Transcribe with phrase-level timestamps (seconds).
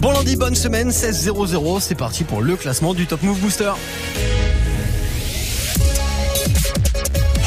[0.00, 3.72] Bon lundi, bonne semaine, 16-0-0, c'est parti pour le classement du Top Move Booster.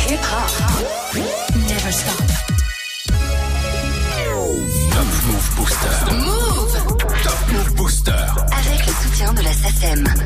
[0.09, 1.17] Hip hop.
[1.55, 2.17] Never stop.
[4.91, 6.15] Top Move Booster.
[6.15, 6.73] Move
[7.23, 8.11] Top Move Booster.
[8.11, 10.20] avec le soutien de la SACEM.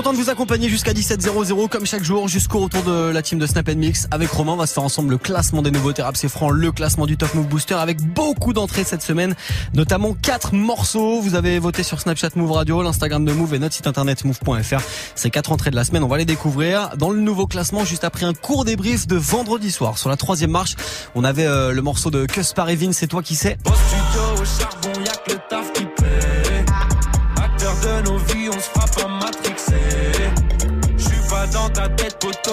[0.00, 3.44] Content de vous accompagner jusqu'à 17.00 comme chaque jour jusqu'au retour de la team de
[3.44, 4.08] Snap Mix.
[4.10, 6.72] Avec Romain, on va se faire ensemble le classement des nouveautés rap c'est franc, le
[6.72, 9.34] classement du Top Move Booster avec beaucoup d'entrées cette semaine,
[9.74, 11.20] notamment quatre morceaux.
[11.20, 14.80] Vous avez voté sur Snapchat Move Radio, l'Instagram de Move et notre site internet move.fr.
[15.16, 18.04] Ces quatre entrées de la semaine, on va les découvrir dans le nouveau classement juste
[18.04, 19.98] après un court débrief de vendredi soir.
[19.98, 20.76] Sur la troisième marche,
[21.14, 23.58] on avait euh, le morceau de Cus Parevin, c'est toi qui sais.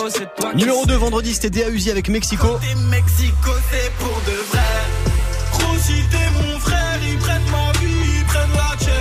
[0.09, 2.47] C'est toi Numéro 2 vendredi, c'était DA Uzi avec Mexico.
[2.89, 4.59] Mexico, c'est pour de vrai.
[6.33, 8.93] Mon frère, ils prennent ma vie, ils prennent la tienne.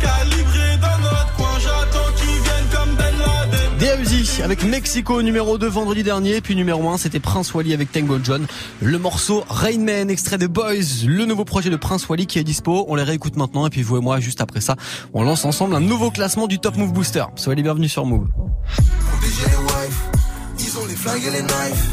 [0.00, 3.78] Calibré dans notre coin, j'attends qu'ils viennent comme Ben Laden.
[3.78, 7.92] DA Uzi avec Mexico numéro 2 vendredi dernier, puis numéro 1 c'était Prince Wally avec
[7.92, 8.46] Tango John.
[8.80, 12.44] Le morceau Rain Man, extrait de Boys, le nouveau projet de Prince Wally qui est
[12.44, 12.86] dispo.
[12.88, 14.76] On les réécoute maintenant et puis vous et moi juste après ça,
[15.12, 17.24] on lance ensemble un nouveau classement du Top Move Booster.
[17.36, 18.28] Soyez les bienvenus sur Move.
[20.62, 21.84] Ils ont les flingues et les knives.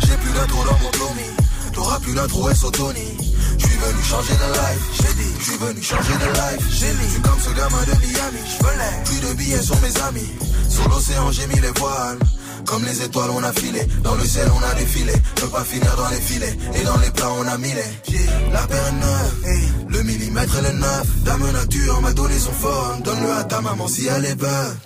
[0.00, 1.28] J'ai plus d'intro dans mon Tommy.
[1.72, 3.16] T'auras plus d'intro et Tony.
[3.58, 4.84] J'suis venu changer de life.
[4.96, 6.66] J'ai dit, j'suis venu changer de life.
[6.70, 8.42] J'ai mis, j'suis comme ce gamin de Miami.
[8.58, 10.32] J'venais, plus de billets sur mes amis.
[10.68, 12.18] Sur l'océan, j'ai mis les voiles.
[12.66, 13.86] Comme les étoiles, on a filé.
[14.02, 15.12] Dans le ciel, on a défilé.
[15.42, 16.56] Ne pas finir dans les filets.
[16.74, 18.22] Et dans les plats, on a mis les.
[18.52, 19.86] La paire est neuve.
[19.88, 21.06] Le millimètre et le neuf.
[21.24, 23.02] Dame nature m'a donné son phone.
[23.02, 24.76] Donne-le à ta maman si elle est bonne.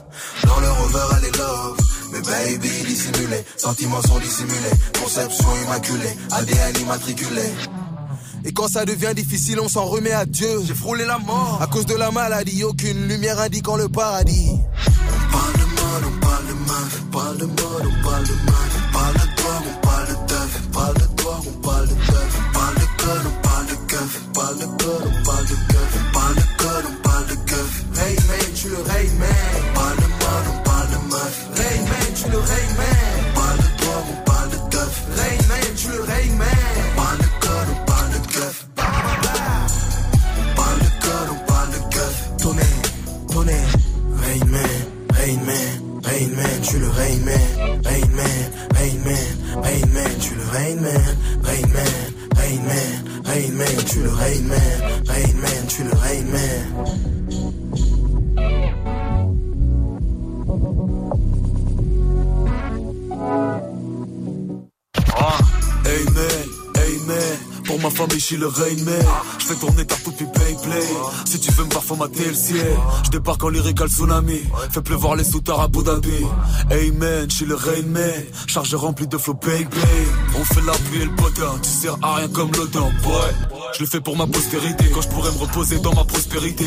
[0.45, 1.88] Dans le rover, elle est love.
[2.27, 3.45] Mais baby, dissimulé.
[3.57, 4.75] Sentiments sont dissimulés.
[5.01, 6.17] Conception immaculée.
[6.33, 7.43] ADN immatriculé.
[8.45, 10.61] Et quand ça devient difficile, on s'en remet à Dieu.
[10.67, 11.61] J'ai frôlé la mort.
[11.63, 14.51] À cause de la maladie, aucune lumière indiquant le paradis.
[14.51, 17.03] On parle de mode, on parle de meuf.
[17.03, 18.71] On parle de mode, on parle de meuf.
[18.89, 20.61] On parle de toi, on parle de teuf.
[20.67, 22.31] On parle de toi, on parle de teuf.
[22.39, 24.21] On parle de code, on parle de keuf.
[24.27, 25.91] On parle de code, on parle de keuf.
[25.95, 27.85] On parle de code, on parle de keuf.
[28.01, 29.38] Hey man, tu le Ray man.
[32.19, 32.97] Tu le Ray man.
[33.19, 34.93] On parle de toi, on parle de teuf.
[35.19, 36.49] Ray man, tu le Ray man.
[36.79, 38.67] On parle de code, on parle de keuf.
[40.39, 42.15] On parle de code, on parle de keuf.
[42.43, 42.83] Tonnerre,
[43.33, 43.73] tonnerre.
[44.23, 44.79] Rain Man,
[45.17, 47.47] Rain Man, Rain Man, tu le Rain Man.
[47.85, 48.41] Rain Man,
[48.77, 51.05] Rain Man, Rain Man, tu le Rain Man.
[51.45, 51.95] Rain Man,
[52.37, 52.91] Rain Man,
[53.25, 54.71] Rain Man, tu le Rain Man.
[55.07, 56.19] Rain Man, tu le Rain
[65.85, 66.05] Hey
[67.07, 67.17] man,
[67.65, 69.05] pour ma famille je suis le Rain Man.
[69.39, 70.87] Je fais tourner ta poupée play play.
[71.25, 72.77] Si tu veux me faut mater le ciel.
[73.05, 74.43] Je débarque en lyrique le tsunami.
[74.71, 76.25] Fais pleuvoir les soutards à Dhabi.
[76.99, 78.25] Man, je suis le Rain Man.
[78.47, 80.07] Charge rempli de flow bang bang
[80.39, 83.61] On fait la pluie et le potin Tu sers à rien comme l'odin boy.
[83.75, 84.85] Je le fais pour ma postérité.
[84.95, 86.67] Quand je pourrais me reposer dans ma prospérité.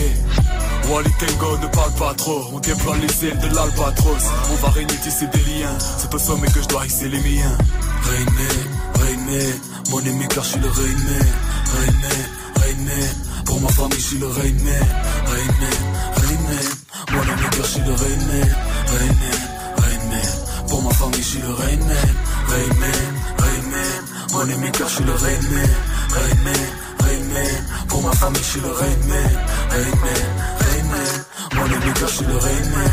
[0.90, 2.44] Wally Tango ne parle pas trop.
[2.54, 4.26] On déploie les ailes de l'albatros.
[4.52, 5.78] On va régner tisser des liens.
[5.98, 7.58] C'est au sommet que je dois hisser les miens
[8.04, 9.54] Rain Man
[9.90, 10.76] Mon ennemi car je suis le Man,
[12.56, 13.10] Rain Man
[13.46, 14.36] Pour ma famille je suis le Man,
[15.26, 15.80] Rain Man
[17.12, 18.56] Mon ennemi car je suis le Man,
[19.78, 20.32] Rain Man
[20.68, 22.10] Pour ma famille je suis le Man,
[22.48, 23.92] Rain Man
[24.34, 25.70] Mon ennemi car je suis le Man,
[26.10, 29.30] Rain Man Pour ma famille je suis le Man,
[29.70, 29.96] Rain
[30.92, 31.26] Man
[31.56, 32.92] Mon ennemi car je suis le Rain Man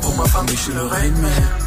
[0.00, 1.61] Pour ma famille je le Rain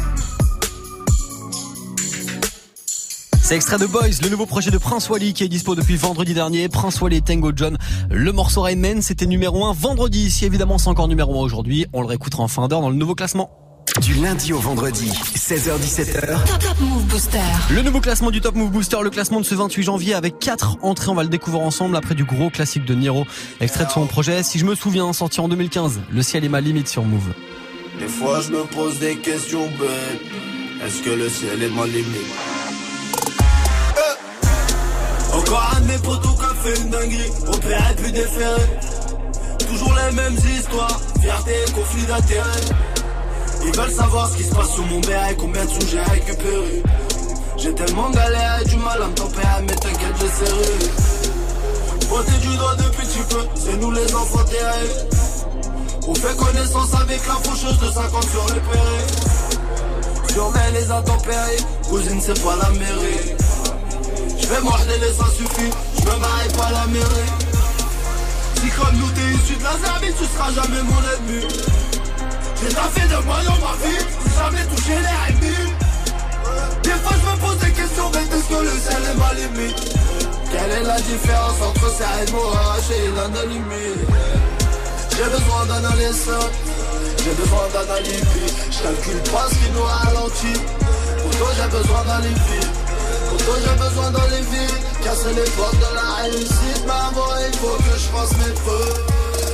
[3.46, 6.34] C'est extrait de Boys, le nouveau projet de Prince Wally qui est dispo depuis vendredi
[6.34, 6.68] dernier.
[6.68, 7.78] Prince Wally et Tango John.
[8.10, 10.32] Le morceau Rain Man, c'était numéro 1 vendredi.
[10.32, 12.96] Si évidemment c'est encore numéro 1 aujourd'hui, on le réécoutera en fin d'heure dans le
[12.96, 13.52] nouveau classement.
[14.02, 16.44] Du lundi au vendredi, 16h17h.
[16.44, 17.38] Top Top Move Booster.
[17.70, 20.78] Le nouveau classement du Top Move Booster, le classement de ce 28 janvier avec 4
[20.82, 21.12] entrées.
[21.12, 23.26] On va le découvrir ensemble après du gros classique de Niro,
[23.60, 24.42] extrait de son projet.
[24.42, 27.32] Si je me souviens, sorti en 2015, Le ciel est ma limite sur Move.
[28.00, 30.84] Des fois je me pose des questions bêtes.
[30.84, 32.55] Est-ce que le ciel est ma limite?
[35.46, 37.30] Encore un de mes potos qui fait une dinguerie.
[37.46, 38.62] Opéré plus déféré.
[39.68, 41.00] Toujours les mêmes histoires.
[41.20, 42.60] Fierté et conflit d'intérêt.
[43.64, 45.36] Ils veulent savoir ce qui se passe sur mon béret.
[45.38, 46.82] Combien de sous j'ai récupéré.
[47.58, 49.62] J'ai tellement galéré, du mal à me tempérer.
[49.68, 50.90] Mais t'inquiète, j'ai serré.
[52.08, 53.46] Pointé du doigt depuis petit peu.
[53.54, 55.16] C'est nous les enfants terribles.
[56.08, 59.36] On fait connaissance avec la faucheuse de 50 sur le péré.
[60.32, 63.36] Surveille les intempéries, cousine c'est pas la mairie.
[64.40, 65.70] Je vais moi je les ça suffit.
[65.98, 67.32] Je me marie pas la mairie.
[68.60, 71.46] Si comme nous t'es issu de la Zambie, tu seras jamais mon ennemi.
[72.60, 75.72] J'ai pas fait de moyens ma vie, j'ai jamais touché les ennemis.
[76.82, 79.80] Des fois je me pose des questions, mais est-ce que le ciel est ma limite?
[80.50, 83.96] Quelle est la différence entre ça et moi et l'anonymie
[85.10, 86.30] J'ai besoin d'analyse,
[87.18, 88.24] j'ai besoin d'analyse.
[88.70, 90.60] Je calcule pas ce qui nous ralentit.
[91.22, 92.38] Pour toi j'ai besoin d'analyse.
[92.85, 92.85] Pour
[93.46, 94.36] toi j'ai besoin d'analyse.
[95.02, 99.06] Casser les portes de la réussite, maman, il faut que je fasse mes preuves.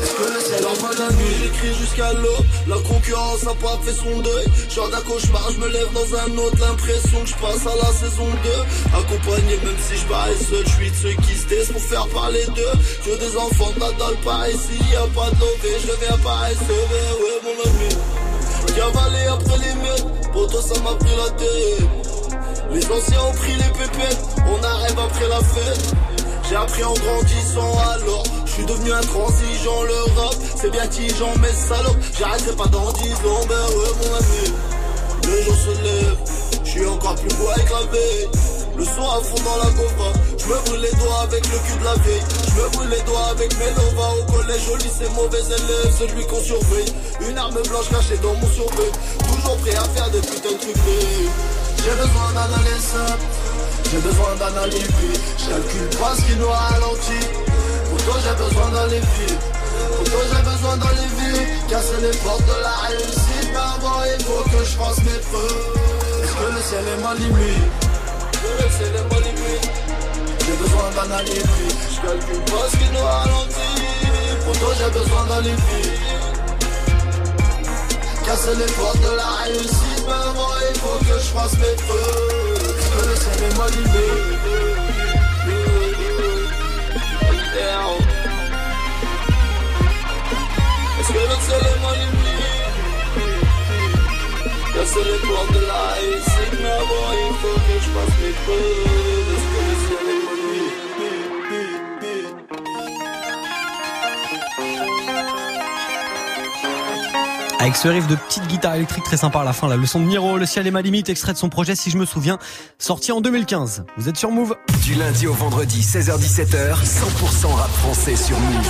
[0.02, 1.36] Est-ce que le de nuit?
[1.42, 4.46] J'écris jusqu'à l'eau La concurrence a pas fait son deuil.
[4.70, 6.56] Genre d'un cauchemar, je me lève dans un autre.
[6.58, 10.72] L'impression que je passe à la saison 2 Accompagné même si je parais seul Je
[10.72, 12.78] suis de ceux qui se taisent pour faire parler d'eux.
[13.04, 17.38] Je des enfants de Nadal par ici Y'a pas de je deviens paresseux Mais ouais
[17.44, 17.94] mon ami.
[18.74, 22.01] Cavaler après les miennes Poto ça m'a pris la tête
[22.72, 25.94] Les anciens ont pris les pépettes On arrive après la fête.
[26.48, 29.82] J'ai appris en grandissant alors Je suis devenu intransigeant.
[29.82, 33.46] Le rap c'est bien tigeant mais salope J'arrêterai pas dans 10 ans.
[33.48, 34.54] Ben ouais mon ami
[35.24, 36.16] Le jour se lève
[36.64, 37.82] Je suis encore plus beau avec la
[38.74, 41.78] le son à fond dans la gova Je me brûle les doigts avec le cul
[41.78, 42.22] de la veille.
[42.48, 46.26] Je me brûle les doigts avec mes novas Au collège au lycée mauvais élève Celui
[46.26, 46.92] qu'on surveille.
[47.28, 48.90] Une arme blanche cachée dans mon survêt
[49.28, 53.32] Toujours prêt à faire des putains de trucs J'ai besoin d'analyse
[53.92, 54.88] j'ai besoin d'analyse,
[55.36, 57.28] je calcule pas ce qui nous ralentit.
[57.90, 59.38] Pour toi j'ai besoin vite,
[59.96, 61.68] pour toi j'ai besoin d'aller vite.
[61.68, 65.76] Casser les portes de la réussite, mais avant il faut que je fasse mes preuves.
[66.22, 67.68] Est-ce que le ciel est ma limite?
[68.62, 69.70] Le ciel est ma limite?
[70.40, 71.44] J'ai besoin d'analyse,
[71.92, 73.76] je calcule pas ce qui nous ralentit.
[74.46, 76.00] Pour toi j'ai besoin d'aller vite.
[78.24, 83.00] Casser les portes de la réussite, mais avant faut que je fasse mes preuves que
[83.08, 83.14] le
[83.46, 84.08] est motivé
[90.98, 92.32] Est-ce que le ciel est motivé
[94.74, 99.21] Casser les portes de la réussite Mais avant il faut que je fasse mes preuves
[107.62, 110.06] Avec ce riff de petite guitare électrique très sympa à la fin, la leçon de
[110.06, 112.40] Niro, le ciel est ma limite, extrait de son projet, si je me souviens,
[112.80, 113.84] sorti en 2015.
[113.96, 118.68] Vous êtes sur Move Du lundi au vendredi, 16h17h, 100% rap français sur Move.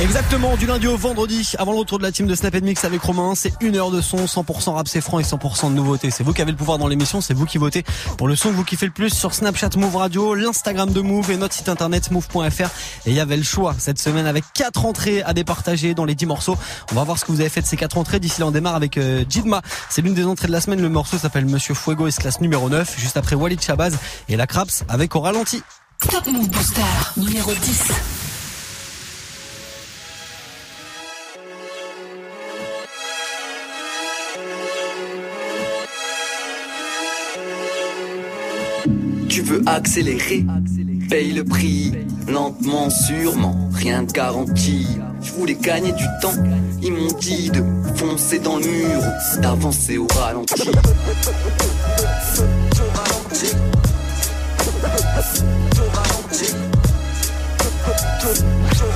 [0.00, 3.02] Exactement, du lundi au vendredi, avant le retour de la team de Snap Mix avec
[3.02, 6.12] Romain, c'est une heure de son, 100% rap c'est franc et 100% de nouveautés.
[6.12, 7.82] C'est vous qui avez le pouvoir dans l'émission, c'est vous qui votez
[8.16, 11.32] pour le son que vous kiffez le plus sur Snapchat Move Radio, l'Instagram de Move
[11.32, 12.70] et notre site internet move.fr.
[13.06, 16.14] Et il y avait le choix cette semaine avec quatre entrées à départager dans les
[16.14, 16.56] 10 morceaux.
[16.92, 18.20] On va voir ce que vous avez fait de ces quatre entrées.
[18.20, 19.62] D'ici là, on démarre avec euh, Jidma.
[19.88, 20.82] C'est l'une des entrées de la semaine.
[20.82, 23.96] Le morceau s'appelle Monsieur Fuego et se classe numéro 9, juste après Walid Chabaz
[24.28, 25.62] et la Craps avec au ralenti.
[26.10, 26.82] Top Move Booster.
[27.16, 27.92] Numéro 10.
[39.30, 40.44] Tu veux accélérer,
[41.12, 41.92] paye le prix,
[42.26, 44.86] lentement, sûrement, rien de garanti.
[45.20, 46.32] Je voulais gagner du temps,
[46.80, 47.62] ils m'ont dit de
[47.96, 49.02] foncer dans le mur,
[49.42, 50.54] d'avancer au ralenti.
[50.58, 50.64] Ah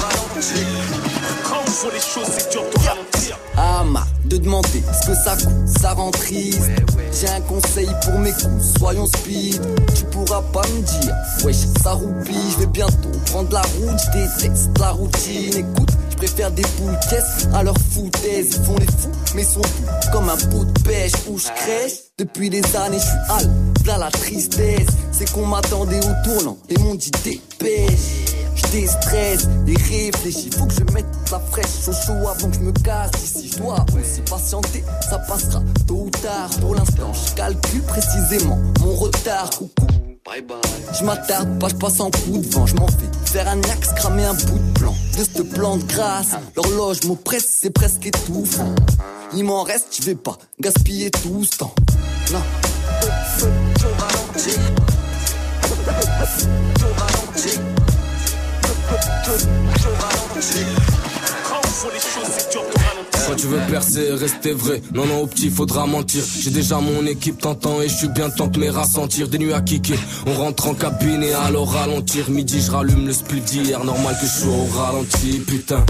[0.01, 0.41] marre de
[4.47, 6.61] demander ce que ça coûte, ça rentrise.
[7.13, 9.61] J'ai un conseil pour mes coups, soyons speed.
[9.95, 12.51] Tu pourras pas me dire, wesh, ça roupille.
[12.53, 15.59] Je vais bientôt prendre la route, je déteste la routine.
[15.59, 16.97] Écoute, je préfère des boules
[17.55, 18.57] à leur foutaise.
[18.57, 21.93] Ils font les fous, mais sont fous comme un pot de pêche où je crèche.
[22.19, 23.51] Depuis des années, je suis hal,
[23.87, 24.87] là la tristesse.
[25.13, 28.25] C'est qu'on m'attendait au tournant et m'ont dit dépêche.
[28.55, 32.61] Je déstresse et réfléchis, faut que je mette la fraîche au chaud avant que je
[32.61, 33.51] me casse ici.
[33.53, 36.49] Je dois aussi patienter, ça passera tôt ou tard.
[36.61, 39.51] Pour l'instant, je calcule précisément mon retard.
[39.51, 39.96] Coucou.
[40.27, 40.59] Bye bye.
[40.99, 43.93] Je m'attarde pas, je passe en coup de vent, je m'en fais faire un axe,
[43.95, 46.35] cramer un bout de plan de ce plan de grâce.
[46.57, 48.75] L'horloge m'oppresse, c'est presque étouffant.
[49.35, 51.75] Il m'en reste, je vais pas gaspiller tout ce temps.
[52.33, 52.43] Non.
[63.27, 64.81] Quand tu veux percer, rester vrai.
[64.95, 66.23] Non, non, au petit, faudra mentir.
[66.41, 69.29] J'ai déjà mon équipe t'entends et je suis bien temps de mes rassentir.
[69.29, 69.99] Des nuits à kicker.
[70.27, 72.31] On rentre en cabine et alors ralentir.
[72.31, 73.85] Midi, je rallume le split d'hier.
[73.85, 75.85] Normal que je sois au ralenti, putain.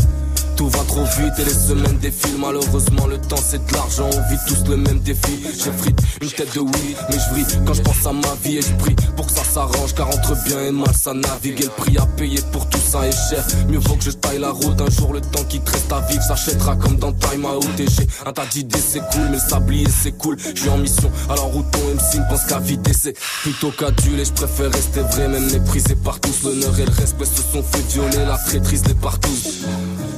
[0.56, 2.38] Tout va trop vite et les semaines défilent.
[2.38, 4.08] Malheureusement, le temps c'est de l'argent.
[4.12, 5.42] On vit tous le même défi.
[5.62, 8.56] J'ai frite une tête de oui, mais je brille quand je pense à ma vie
[8.56, 11.64] et je prie pour que ça s'arrange car entre bien et mal ça navigue et
[11.64, 13.44] le prix à payer pour tout ça est cher.
[13.68, 16.00] Mieux vaut que je taille la route un jour le temps qui te reste à
[16.00, 19.38] vivre s'achètera comme dans Time Out et j'ai un tas d'idées c'est cool mais le
[19.38, 20.36] sablier c'est cool.
[20.54, 24.24] Je suis en mission alors où ton MC ne pense qu'à vider c'est plutôt qu'aduler
[24.24, 27.82] je préfère rester vrai même méprisé par tous l'honneur et le respect se sont fait
[27.92, 29.28] violer la traîtrise les partout.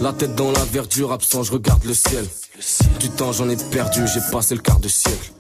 [0.01, 2.25] La tête dans la verdure absent je regarde le ciel.
[3.01, 5.33] Du temps j'en ai perdu j'ai passé le quart de siècle.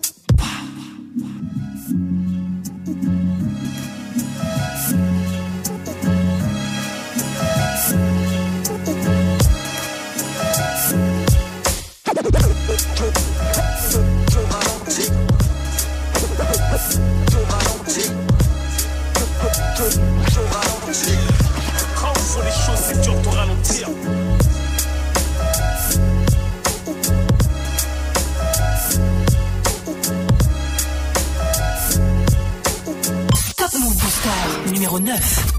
[34.88, 35.58] numéro 9.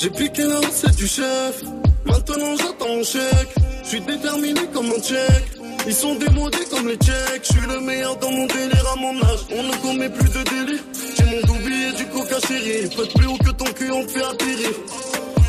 [0.00, 1.62] J'ai piqué la recette du chef,
[2.06, 3.54] maintenant j'attends mon chèque.
[3.82, 5.58] Je suis déterminé comme un tchèque.
[5.86, 7.44] Ils sont démodés comme les tchèques.
[7.52, 9.40] Je le meilleur dans mon délire à mon âge.
[9.54, 10.80] On ne commet plus de délits.
[11.18, 12.88] J'ai mon double et du coca chéri.
[12.96, 14.70] Peut plus haut que ton cul, on te fait atterrir.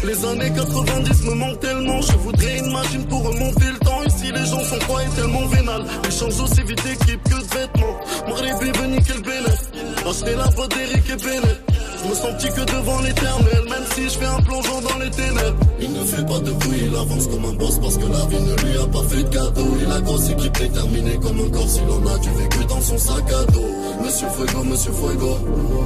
[0.04, 2.02] Les années 90 me manquent tellement.
[2.02, 4.04] Je voudrais une machine pour remonter le temps.
[4.04, 5.86] Ici, les gens sont quoi et tellement vénal.
[6.04, 8.00] Ils changent aussi vite d'équipe que de vêtements.
[8.28, 9.62] Marley veut niquer le bénéf.
[10.06, 11.61] Acheter la boîte d'Eric et Bennett.
[12.04, 15.12] Je me sens petit que devant l'éternel, même si je fais un plongeon dans les
[15.12, 15.60] ténèbres.
[15.80, 18.42] Il ne fait pas de bruit, il avance comme un boss parce que la vie
[18.42, 19.68] ne lui a pas fait de cadeau.
[19.80, 22.98] Il a grosse équipe déterminée comme un corps, s'il en a du vécu dans son
[22.98, 23.66] sac à dos.
[24.04, 25.38] Monsieur Fuego, Monsieur Fuego,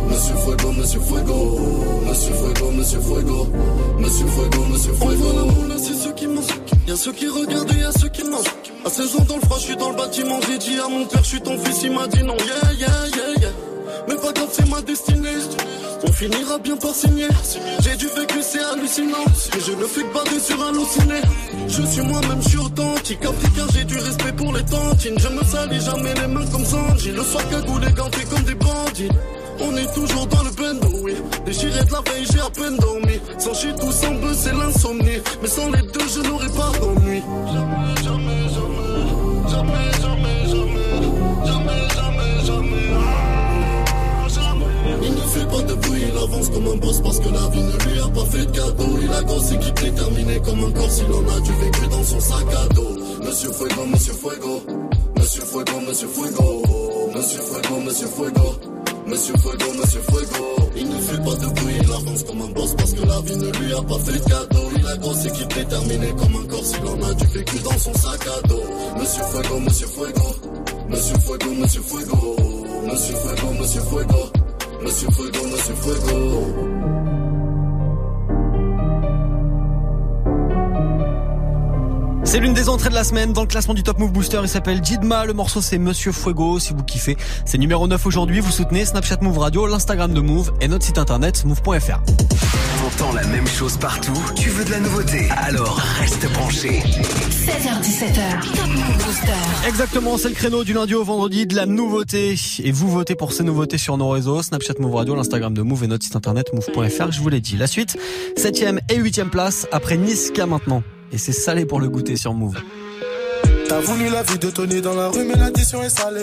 [0.09, 3.47] Monsieur Fuego, Monsieur Fuego, Monsieur Fuego, Monsieur Fuego,
[3.99, 5.25] Monsieur Fuego, Monsieur Fuego.
[5.37, 6.61] On voit c'est ceux qui mangent.
[6.87, 8.55] Y'a ceux qui regardent et y'a ceux qui mangent.
[8.85, 10.39] À 16 ans dans le froid, je suis dans le bâtiment.
[10.47, 12.37] J'ai dit à mon père, je suis ton fils, il m'a dit non.
[12.37, 13.74] Yeah, yeah, yeah, yeah.
[14.07, 15.37] Mais pas grave, c'est ma destinée.
[16.07, 17.27] On finira bien par signer.
[17.81, 19.25] J'ai du vécu, c'est hallucinant.
[19.55, 20.73] Et je ne fais bader sur un.
[21.67, 23.25] Je suis moi-même, je suis authentique.
[23.25, 25.17] Africain, j'ai du respect pour les tantines.
[25.17, 27.11] Je me salis jamais les mains comme Sanji.
[27.11, 29.09] Le soir cagoulé, ganté comme des bandits.
[29.59, 31.15] On est toujours dans le bendo, oui.
[31.45, 33.19] Déchiré de la veille, j'ai à peine dormi.
[33.39, 35.19] Sans chier tout sans buzz, c'est l'insomnie.
[35.41, 37.21] Mais sans les deux, je n'aurais pas d'ennui.
[37.53, 38.35] Jamais, jamais.
[39.49, 40.14] Jamais, jamais, jamais.
[46.07, 48.51] Il avance comme un boss parce que la vie ne lui a pas fait de
[48.51, 48.99] cadeau.
[49.01, 52.19] Il a grosse équipe déterminée comme un corps s'il en a du vécu dans son
[52.19, 52.95] sac à dos.
[53.23, 54.61] Monsieur Fuego, Monsieur Fuego,
[55.17, 56.39] Monsieur Fuego, Monsieur Fuego,
[57.13, 58.55] Monsieur Fuego, Monsieur Fuego,
[59.07, 60.45] Monsieur Fuego, Monsieur Fuego.
[60.77, 63.37] Il ne fait pas de bruit, il avance comme un boss parce que la vie
[63.37, 64.69] ne lui a pas fait de cadeau.
[64.77, 67.93] Il a grosse équipe déterminée comme un corps s'il en a du vécu dans son
[67.93, 68.63] sac à dos.
[68.99, 70.35] Monsieur Fuego, Monsieur Fuego,
[70.89, 72.35] Monsieur Fuego, Monsieur Fuego,
[72.85, 74.34] Monsieur Fuego, Monsieur Fuego.
[74.85, 76.45] Monsieur Fuego, Monsieur Fuego.
[82.23, 84.41] C'est l'une des entrées de la semaine dans le classement du Top Move Booster.
[84.43, 85.25] Il s'appelle Jidma.
[85.25, 86.59] Le morceau c'est Monsieur Fuego.
[86.59, 88.41] Si vous kiffez, c'est numéro 9 aujourd'hui.
[88.41, 92.01] Vous soutenez Snapchat Move Radio, l'Instagram de Move et notre site internet move.fr.
[92.85, 96.83] T'entends la même chose partout, tu veux de la nouveauté, alors reste branché.
[96.83, 98.55] 16h17h.
[98.55, 99.67] Top Move Booster.
[99.67, 102.35] Exactement, c'est le créneau du lundi au vendredi de la nouveauté.
[102.63, 105.85] Et vous votez pour ces nouveautés sur nos réseaux, Snapchat Move Radio, l'Instagram de Move
[105.85, 107.11] et notre site internet move.fr.
[107.11, 107.57] Je vous l'ai dit.
[107.57, 107.97] La suite,
[108.37, 110.83] 7ème et 8ème place après Niska maintenant.
[111.11, 112.55] Et c'est salé pour le goûter sur Move.
[113.67, 116.21] T'as voulu la vie de Tony dans la rue, mais l'addition est salée.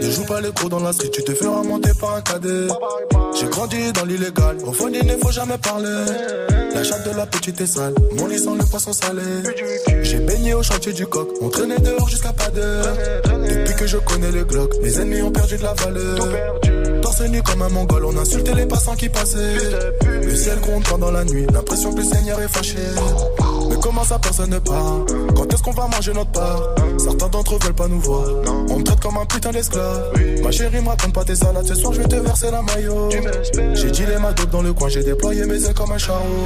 [0.00, 2.68] Ne joue pas les cours dans la street, tu te feras monter par un cadet.
[3.38, 6.04] J'ai grandi dans l'illégal, au fond il ne faut jamais parler.
[6.74, 9.22] La chatte de la petite est sale, mon lit sent le poisson salé.
[10.02, 12.86] J'ai baigné au chantier du coq, on traînait dehors jusqu'à pas d'heure.
[13.24, 17.00] Depuis que je connais le Glock, mes ennemis ont perdu de la valeur.
[17.02, 19.56] Torse nu comme un mongol, on insultait les passants qui passaient.
[20.22, 22.78] Le ciel gronde pendant la nuit, l'impression que le Seigneur est fâché.
[23.80, 25.04] Comment ça personne ne parle
[25.34, 26.62] Quand est-ce qu'on va manger notre part
[26.98, 28.24] Certains d'entre eux veulent pas nous voir.
[28.68, 30.12] On me traite comme un putain d'esclave.
[30.42, 31.66] Ma chérie me raconte pas tes salades.
[31.66, 33.08] Ce soir je vais te verser la maillot.
[33.74, 34.88] J'ai dit les dope dans le coin.
[34.88, 36.44] J'ai déployé mes ailes comme un charreau.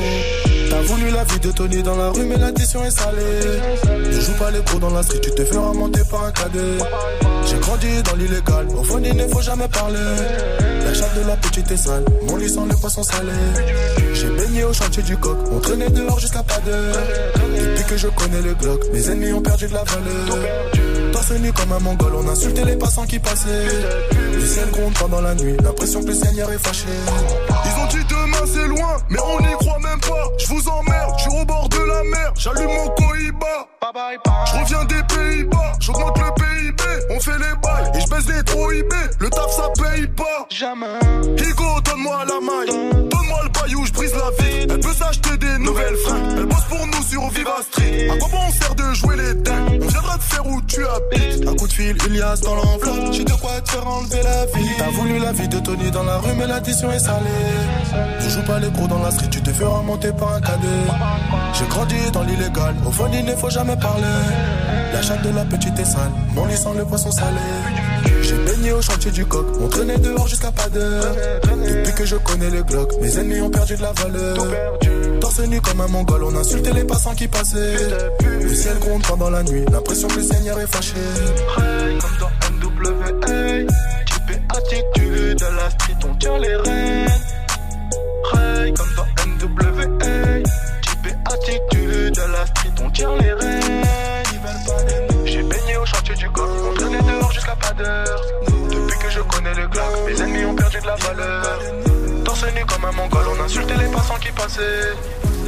[0.71, 3.61] T'as voulu la vie de Tony dans la rue, mais l'addition est salée.
[4.07, 6.79] Ne joue pas les pros dans la street, tu te feras monter par un cadet.
[7.45, 9.99] J'ai grandi dans l'illégal, au fond il ne faut jamais parler.
[10.85, 13.33] La chatte de la petite est sale, mon lit sans les poissons salés.
[14.15, 14.29] J'ai
[14.71, 16.97] au chantier du coq, on traînait dehors jusqu'à pas d'heure.
[17.59, 21.13] Depuis que je connais le bloc, mes ennemis ont perdu de la valeur.
[21.13, 23.67] Torse nu comme un mongol, on insultait les passants qui passaient.
[24.33, 26.87] Le ciel gronde pendant la nuit, l'impression que le Seigneur est fâché.
[27.65, 30.29] Ils ont dit demain c'est loin, mais on n'y croit même pas.
[30.39, 33.70] Je vous emmerde, je suis au bord de la mer, j'allume mon cohiba.
[33.93, 38.45] Je reviens des Pays-Bas, j'augmente le PIB, on fait les bails et je baisse les
[38.45, 38.93] trop IB.
[39.19, 40.47] Le taf ça paye pas.
[40.49, 40.87] Jamais.
[41.37, 44.67] Higo, donne-moi la maille, donne-moi le baillou, je brise la vie.
[44.71, 48.11] Elle peut s'acheter des nouvelles fringues, elle bosse pour nous sur Viva Street.
[48.11, 49.81] À quoi bon on sert de jouer les dingues?
[49.83, 51.49] On viendra te faire où tu habites.
[51.49, 54.71] Un coup de fil, Ilias dans l'enveloppe, j'ai de quoi te faire enlever la vie.
[54.79, 57.27] T'as voulu la vie de Tony dans la rue, mais l'addition est salée.
[58.23, 60.87] Tu joues pas les gros dans la street, tu te feras monter par un cadet.
[61.55, 64.07] J'ai grandi dans l'illégal, au fond il ne faut jamais parler.
[64.93, 67.41] La chatte de la petite est sale, mon sans le poisson salé.
[68.23, 71.15] J'ai baigné au chantier du coq, on traînait dehors jusqu'à pas d'heure.
[71.43, 74.37] Depuis que je connais le Glock, mes ennemis ont perdu de la valeur.
[75.21, 77.77] Torse nu comme un mongol, on insultait les passants qui passaient.
[78.41, 80.95] Le ciel gronde pendant la nuit, l'impression que le Seigneur est fâché.
[81.57, 83.09] Comme dans NWA,
[84.07, 87.11] type attitude, de la street on tient les rênes.
[88.77, 89.85] Comme dans NWA,
[92.99, 93.85] les rênes.
[95.25, 98.21] J'ai baigné au chantier du coq, on traînait dehors jusqu'à pas d'heure.
[98.71, 101.61] Depuis que je connais le Glock, mes ennemis ont perdu de la valeur.
[102.25, 104.95] Torse nu comme un mongol, on insultait les passants qui passaient.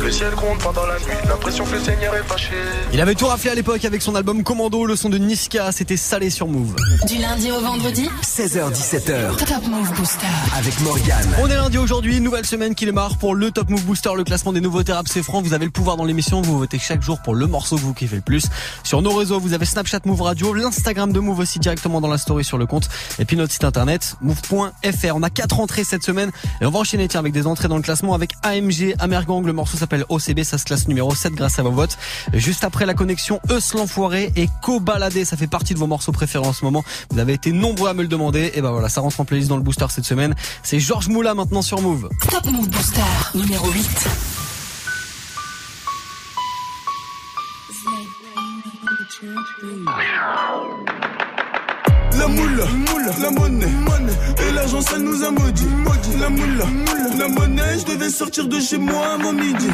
[0.02, 2.54] Le ciel gronde pendant la nuit, l'impression que le Seigneur est fâché.
[2.92, 5.96] Il avait tout raflé à l'époque avec son album Commando, le son de Niska, c'était
[5.96, 6.74] salé sur Move.
[7.06, 9.36] Du lundi au vendredi 16h17h.
[9.36, 10.26] Top Move Booster.
[10.56, 11.28] Avec Morgane.
[11.40, 14.52] On est lundi aujourd'hui, nouvelle semaine qui démarre pour le Top Move Booster, le classement
[14.52, 15.40] des nouveaux rap c'est franc.
[15.40, 17.94] Vous avez le pouvoir dans l'émission, vous votez chaque jour pour le morceau que vous
[17.94, 18.46] kiffez le plus.
[18.82, 22.18] Sur nos réseaux, vous avez Snapchat Move Radio, l'Instagram de Move aussi directement dans la
[22.18, 22.88] story sur le compte,
[23.20, 25.14] et puis notre site internet move.fr.
[25.14, 27.76] On a quatre entrées cette semaine et on va enchaîner tiens avec des entrées dans
[27.76, 29.46] le classement avec AMG Amergang.
[29.46, 31.98] Le morceau s'appelle OCB, ça se classe numéro 7 grâce à vos votes.
[32.32, 36.46] Juste après la connexion Eus l'enfoiré et Co-Baladé, ça fait partie de vos morceaux préférés
[36.46, 36.84] en ce moment.
[37.10, 39.48] Vous avez été nombreux à me le demander et ben voilà, ça rentre en playlist
[39.48, 40.34] dans le booster cette semaine.
[40.62, 42.08] C'est Georges Moula maintenant sur Move.
[42.30, 43.00] Top Move Booster
[43.34, 44.08] numéro 8.
[52.18, 52.64] La moula,
[53.20, 53.66] la monnaie,
[54.40, 55.66] et l'argent ça nous a maudit.
[56.20, 56.64] La moula,
[57.18, 59.68] la monnaie, je devais sortir de chez moi avant midi.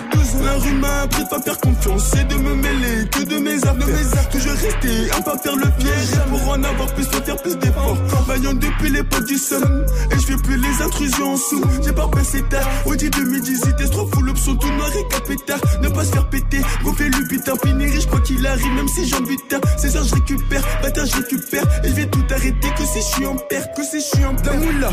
[0.44, 3.56] La rue m'a appris de pas faire confiance et de me mêler que de mes
[3.56, 4.28] affaires.
[4.30, 6.20] Toujours rester à pas faire le piège.
[6.28, 7.98] Pour en avoir plus, faut faire plus d'efforts.
[8.08, 11.62] Travaillant depuis l'époque du somme, et je fais plus les intrusions en sous.
[11.84, 15.60] J'ai pas passé tard, Audi 2018, t'es trop fou, l'option tout noir et capétard.
[15.82, 19.08] Ne pas se faire péter, gonfler le putain, finir riche quoi qu'il arrive, même si
[19.08, 19.18] j'en
[19.48, 19.60] tard.
[19.76, 23.14] C'est ça, je récupère, bâtard, je récupère, et je vais tout arrêter que si je
[23.16, 24.47] suis en perte, que si je suis en perte.
[24.48, 24.90] La moula,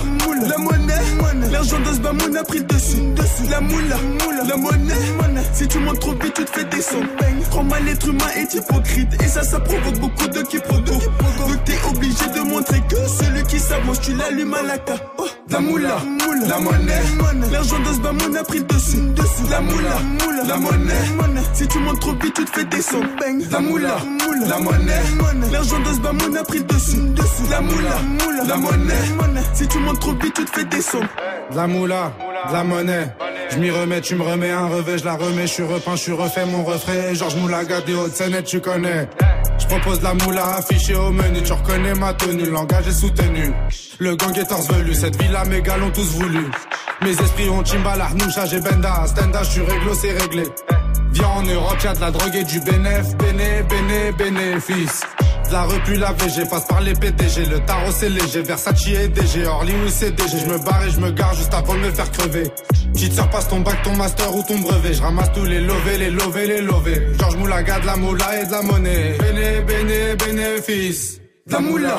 [0.50, 2.98] la monnaie, l'argent dans ce a pris le dessus.
[3.50, 3.96] La moula,
[4.48, 4.94] la monnaie,
[5.54, 7.08] si tu montes trop vite, tu te fais descendre.
[7.52, 10.84] Prends mal l'être humain est hypocrite, et ça, ça provoque beaucoup de quiproquos.
[10.84, 14.96] Donc t'es obligé de montrer que celui qui s'avance, tu l'allumes à la ca.
[15.18, 15.98] Oh, la moula,
[16.48, 17.02] la monnaie,
[17.50, 18.98] l'argent dans ce a pris le dessus.
[19.50, 20.00] La moula,
[20.46, 20.94] la monnaie,
[21.54, 23.08] si tu montes trop vite, tu te fais descendre.
[23.52, 23.98] La moula,
[24.50, 25.02] la monnaie,
[25.50, 27.50] l'argent dans ce a pris le dessus, dessus.
[27.50, 28.02] La moula,
[28.46, 28.94] la monnaie,
[29.54, 31.08] si tu montes trop vite, tu te fais descendre.
[31.52, 32.12] De la moula,
[32.48, 33.08] de la monnaie.
[33.52, 36.02] Je m'y remets, tu me remets un revêt, je la remets, je suis repeint, je
[36.02, 37.14] suis refait mon refrain.
[37.14, 39.08] Georges Moulaga des Hautes-Seine, tu connais.
[39.60, 43.54] Je propose la moula affichée au menu, tu reconnais ma tenue, langage est soutenu.
[44.00, 46.46] Le gang est torse velu, cette villa mes gars l'ont tous voulu.
[47.02, 50.44] Mes esprits ont Chimbala, Noucha, j'ai Benda, Stenda, je suis réglo, c'est réglé.
[51.12, 55.02] Viens en Europe, y'a de la drogue et du bénéf, béné, béné, bénéfice.
[55.52, 59.46] La repu la VG, passe par les PDG, le tarot c'est léger, Versace et DG,
[59.46, 61.92] Orly oui c'est DG, je me barre et je me gare juste avant de me
[61.92, 62.52] faire crever.
[62.94, 66.10] Petite passe ton bac, ton master ou ton brevet, je ramasse tous les lovés, les
[66.10, 67.08] lovés, les lovés.
[67.20, 69.18] Georges Moulaga, de la moula et de la monnaie.
[69.20, 71.22] Béné, béné, bénéfice.
[71.48, 71.98] La moula,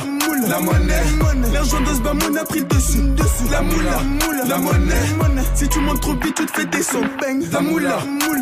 [0.49, 1.05] la monnaie,
[1.53, 3.49] l'argent de ce bas a pris le dessus, dessus.
[3.49, 4.03] La moula,
[4.49, 7.07] la monnaie, si tu montes trop vite, tu te fais descendre.
[7.53, 7.99] La moula,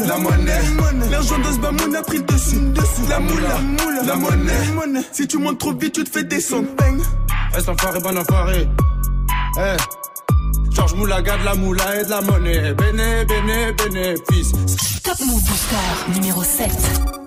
[0.06, 0.62] la monnaie,
[1.10, 3.06] l'argent de ce bas a pris le dessus, dessus.
[3.10, 3.60] La moula,
[4.06, 6.68] la monnaie, si tu montes trop vite, tu te fais descendre.
[7.52, 8.66] Reste enfoiré, bon enfoiré.
[9.58, 9.76] Eh.
[10.70, 12.72] Georges Moulaga de la moula et de la monnaie.
[12.72, 14.52] Béné, béné, bénéfice.
[15.02, 17.23] Top Move Booster numéro 7.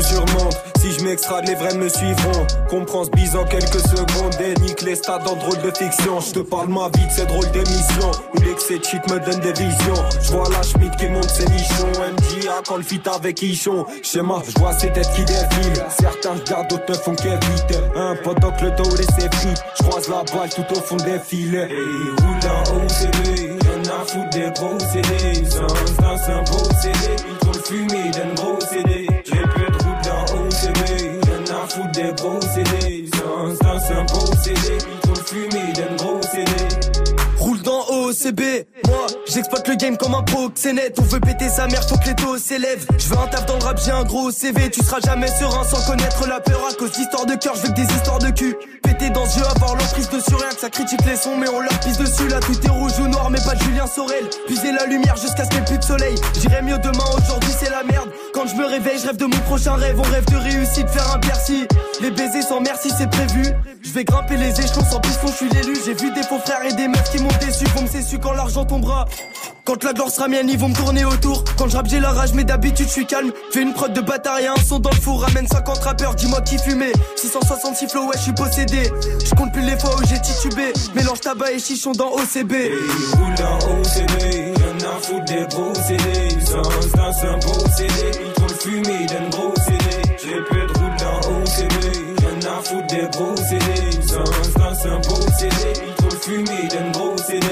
[0.00, 2.46] Je Si je m'extrade les vrais me suivront.
[2.68, 6.20] Comprends ce bise en quelques secondes Et nique les stades en drôle de fiction.
[6.20, 9.40] Je te parle ma vie de ces drôles d'émissions Où l'excès de shit me donne
[9.40, 10.04] des visions.
[10.20, 11.92] Je vois la Schmidt qui monte ses nichons.
[11.98, 13.86] MJA quand le fit avec Ichon.
[14.02, 15.84] Schéma, je vois ces têtes qui défilent.
[15.88, 17.78] Certains regardent, d'autres ne font qu'éviter.
[17.94, 21.18] Un pendant que le dos laisse frites Je croise la balle tout au fond des
[21.18, 21.68] filets.
[21.70, 28.10] Et roule en OCD Y'en a foutre des gros Sans un beau CD Ils fumer
[28.12, 28.58] d'un gros
[32.14, 36.65] Gros CD Sans dans un beau CD Ils trop fumer d'un gros CD
[38.16, 38.40] OCB,
[38.86, 40.98] moi j'exploite le game comme un proxénète.
[40.98, 43.58] On veut péter sa mère, faut que les taux s'élèvent Je veux un taf dans
[43.58, 46.60] le rap, j'ai un gros CV Tu seras jamais serein sans connaître la peur.
[46.70, 48.56] À cause de cœur, je veux que des histoires de cul.
[48.82, 51.60] Péter dans ce jeu, avoir l'emprise dessus Rien que ça critique les sons, mais on
[51.60, 52.28] leur pisse dessus.
[52.28, 54.24] Là tout est rouge ou noir, mais pas de Julien Sorel.
[54.46, 56.14] Puiser la lumière jusqu'à ce qu'il n'y ait plus de soleil.
[56.40, 58.10] J'irai mieux demain, aujourd'hui c'est la merde.
[58.32, 59.98] Quand je me réveille, je rêve de mon prochain rêve.
[59.98, 61.66] On rêve de réussite, faire un Bercy.
[62.00, 63.42] Les baisers sans merci, c'est prévu
[63.96, 66.74] vais grimper les échelons sans piston, je suis l'élu J'ai vu des faux frères et
[66.74, 69.06] des meufs qui m'ont déçu Vont me su quand l'argent tombera
[69.64, 71.42] quand la gloire sera mienne, ils vont me tourner autour.
[71.58, 73.32] Quand je rappe, j'ai la rage, mais d'habitude, je suis calme.
[73.50, 75.22] Fais une prod de bâtard et un son dans le four.
[75.22, 76.92] Ramène 50 rappeurs, dis-moi qui fumait.
[77.16, 78.92] 666 flow, ouais, je suis possédé.
[79.24, 80.72] Je compte plus les fois où j'ai titubé.
[80.94, 82.52] Mélange tabac et chichon dans OCB.
[82.52, 85.46] Ils roulent en OCD Y'en a foutre des
[85.82, 87.92] CD Sans dans un CD
[88.24, 89.05] Ils trop le fumer
[94.86, 95.54] un beau CD
[95.86, 97.46] Ils trop le fumer d'un gros CD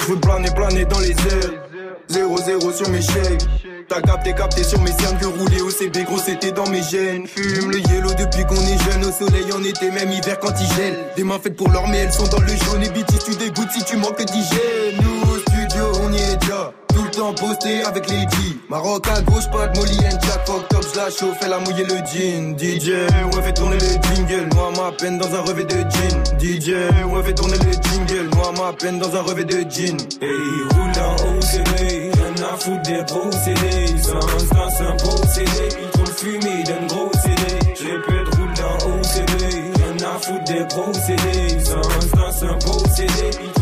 [0.00, 1.62] Je veux planer, planer dans les airs.
[2.10, 3.42] 0-0 sur mes chèques.
[3.88, 7.26] T'as capté, capté sur mes cernes que rouler au CB, gros c'était dans mes gènes.
[7.26, 10.76] Fume le yellow depuis qu'on est jeune, au soleil en été, même hiver quand il
[10.76, 10.98] gèle.
[11.16, 12.82] Des mains faites pour l'or, mais elles sont dans le jaune.
[12.82, 15.00] Et BT, tu dégoûtes si tu manques d'hygiène.
[15.02, 16.72] Nous au studio, on y est déjà.
[17.12, 18.26] Temps posté avec les.
[18.70, 20.46] Maroc à gauche, pas de Molly and Jack.
[20.46, 22.56] Fuck top, je la chauffe, elle a mouillé le jean.
[22.56, 24.48] DJ, ouais, fait tourner le jingle.
[24.54, 26.22] Moi, ma peine dans un revêt de jean.
[26.40, 26.68] DJ,
[27.04, 28.34] ouais, fait tourner le jingle.
[28.34, 29.98] Moi, ma peine dans un revêt de jean.
[30.22, 36.12] Ils roulent en OCD Y'en a foutre des procédés Sans dans un Ils trop le
[36.12, 41.60] fumer d'un gros CD J'ai peu de roule dans OCD Y'en a foutre des procédés
[41.64, 43.61] Sans dans un beau CD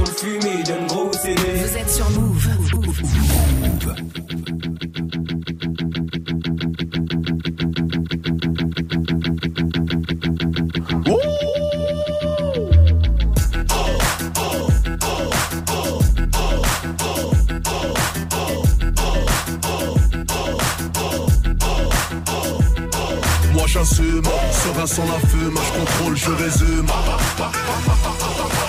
[23.80, 26.86] j'assume, serein sans la fume, je contrôle, je résume.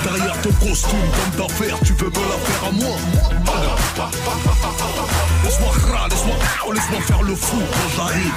[0.04, 2.96] Derrière ton costume, comme d'affaires, tu veux me la faire à moi.
[5.44, 6.36] Laisse-moi rah, laisse-moi
[6.74, 8.34] laisse-moi faire le fou quand j'arrive.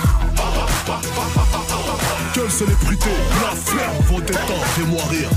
[2.33, 3.11] Quelle célébrité,
[3.43, 5.31] la ferme, vos détentes, fais-moi rire.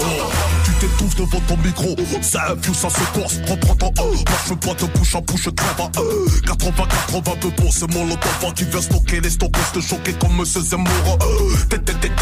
[0.00, 3.92] Oh, t'étouffes devant ton micro, ça infuse, ça se corse, reprends ton
[4.48, 6.26] veux pas te bouche à bouche, crève à euh.
[6.46, 10.36] 80-80 peu bon, c'est mon lot d'enfant qui vient stocker les stockers, te choquer comme
[10.36, 11.18] Monsieur Zemmour.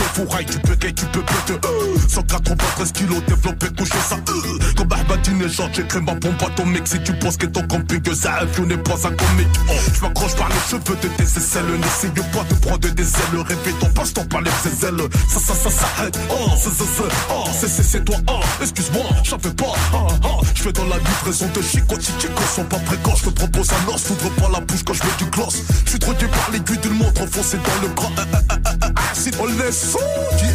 [0.07, 0.15] Euh.
[0.15, 1.59] Fourraille, tu gay, tu peux péter.
[1.65, 1.97] Euh.
[2.09, 4.17] 193 kilos développé, couché ça.
[4.17, 4.59] Euh.
[4.77, 6.87] Comme Ahmadinejad, j'écris ma bombe atomique.
[6.87, 9.49] Si tu penses que ton camping, ça infuse, n'est pas un comique.
[9.69, 9.73] Oh.
[9.95, 13.41] Je m'accroche par les cheveux de tes aisselles, n'essaye pas de prendre des ailes.
[13.47, 15.09] Rêver ton passe-temps par les ailes.
[15.29, 16.17] Ça, ça, ça, ça aide.
[16.31, 18.17] Oh, c'est, c'est, oh, c'est, c'est, toi.
[18.29, 19.73] Oh, excuse-moi, j'en fais pas.
[19.93, 20.41] Oh, oh.
[20.55, 23.21] Je fais dans la livraison de chico, chico, sont pas précoces.
[23.25, 25.63] Je te propose un os, t'ouvres pas la bouche quand je mets du gloss.
[25.85, 28.11] Je suis drogué par l'aiguille d'une montre enfoncée dans le bras.
[28.19, 29.96] Euh, euh, euh, euh, euh, si on laisse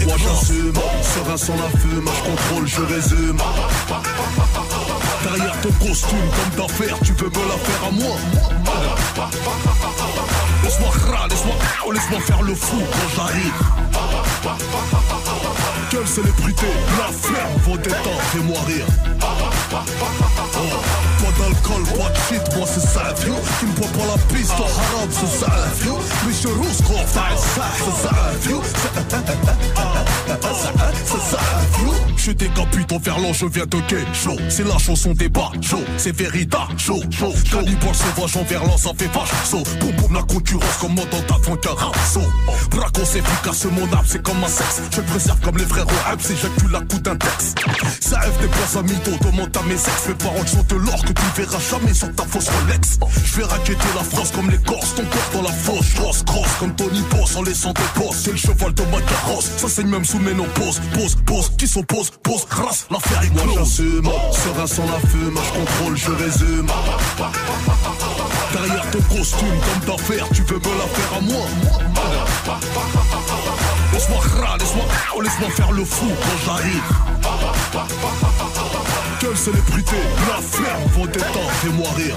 [0.06, 3.38] Moi j'assume, serein sans la fume, je contrôle, je résume.
[5.24, 8.16] Derrière ton costume, comme d'affaires, tu veux me la faire à moi.
[10.64, 10.90] Laisse-moi
[11.30, 13.54] laisse-moi oh, laisse-moi faire le fou quand j'arrive.
[15.92, 18.86] Quelle célébrité, la ferme, vos fais-moi rire.
[19.22, 19.26] Oh,
[19.72, 19.84] pas
[21.38, 23.34] d'alcool, pas de shit, moi c'est ça, vieux.
[23.60, 25.52] Tu me pas la piste, toi haram, c'est ça,
[25.82, 25.92] vieux.
[26.26, 28.62] Mais je rousse, gros, c'est ça, c'est ça, vieux.
[31.06, 31.40] C'est ça,
[31.78, 31.92] vieux.
[32.16, 34.38] Je décapite en verlan, je viens de gay chaud.
[34.48, 37.34] C'est la chanson des bas chaud, c'est véritable chaud, chaud.
[37.52, 39.64] Calibre sauvage en verlan, ça fait vache saut.
[39.80, 42.22] Boum boum la concurrence comme dans ta Carasso.
[42.70, 44.82] Bracos efficace, mon âme, c'est comme un sexe.
[44.92, 47.60] Je préserve comme les au si j'accule la coup d'un texte.
[48.00, 50.08] Ça F des places à mytho, demande à mes ex.
[50.08, 53.00] Mes paroles sont de l'or que tu verras jamais sur ta fausse Rolex.
[53.24, 55.94] Je vais raqueter la France comme les Corses, ton corps dans la fosse.
[55.96, 58.22] Grosse, grosse, comme Tony Boss en laissant des postes.
[58.26, 61.68] C'est le cheval de ma carrosse, ça saigne même sous mes pose, pose, pose, qui
[61.68, 63.46] s'oppose, pose, grâce, l'affaire est close.
[63.46, 66.68] Moi j'assume, serein sans la fume, je contrôle, je résume.
[68.54, 71.46] Derrière ton costume, comme d'affaires, tu veux me la faire à moi.
[74.02, 74.86] Laisse-moi laisse-moi,
[75.24, 76.82] laisse-moi faire le fou quand j'arrive.
[79.20, 82.16] Quelle célébrité, la ferme, vos détentes, fais-moi rire.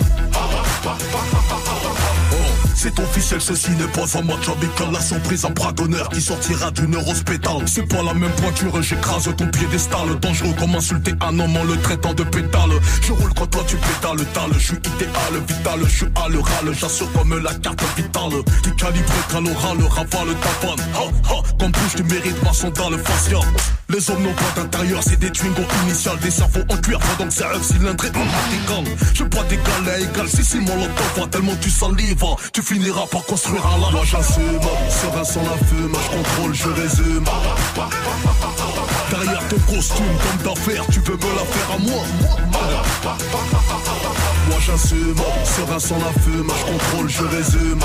[2.75, 6.71] C'est officiel, ceci n'est pas un match amical La surprise en bras d'honneur qui sortira
[6.73, 10.19] d'une pétale C'est pas la même pointure, j'écrase ton piédestal.
[10.21, 12.71] Dangereux comme insulter un homme en le traitant de pétale.
[13.03, 16.75] Je roule quand toi tu pétales, tal Je suis idéal, vital, je suis à l'oral.
[16.79, 18.43] J'assure comme la carte vitale.
[18.63, 20.87] T'es calibré qu'à l'oral, rafale ta panne.
[20.95, 22.51] Ha ha, comme bouche tu mérites ma
[22.91, 23.41] le facial
[23.89, 26.19] Les hommes n'ont pas d'intérieur, c'est des twingos initiales.
[26.19, 28.85] Des cerveaux en cuir que c'est un cylindré en
[29.15, 32.25] Je pas d'égal à égal, si si mon l'entend tellement tu salives.
[32.53, 37.25] Tu finira par construire un Moi j'assume, serein sans la fume, je contrôle, je résume.
[39.11, 42.03] Derrière ton costume, comme d'affaires, tu veux me la faire à moi.
[44.49, 47.81] Moi j'assume, serein sans la fume, je contrôle, je résume.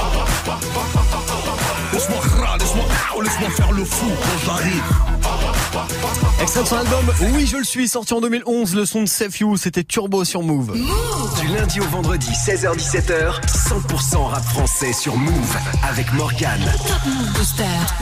[1.91, 2.19] Laisse-moi
[2.59, 2.85] laisse-moi
[3.23, 5.58] laisse-moi faire le fou quand j'arrive.
[6.41, 9.39] Extrait de son album Oui je le suis sorti en 2011 Le son de Seth
[9.39, 10.73] You c'était Turbo sur Move.
[11.39, 16.59] Du lundi au vendredi 16h17h 100% rap français sur Move Avec Morgan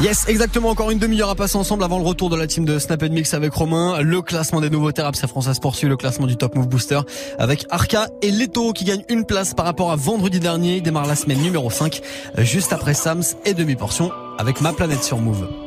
[0.01, 2.79] Yes exactement encore une demi-heure à passer ensemble Avant le retour de la team de
[2.79, 4.01] Snap Mix avec Romain.
[4.01, 6.99] Le classement des nouveaux rap c'est français poursuit le classement du Top Move Booster
[7.37, 10.77] Avec Arca et Leto qui gagnent une place par rapport à vendredi dernier.
[10.77, 12.01] Il démarre la semaine numéro 5
[12.37, 15.66] Juste après Sams et demi-portion Avec Ma Planète sur Move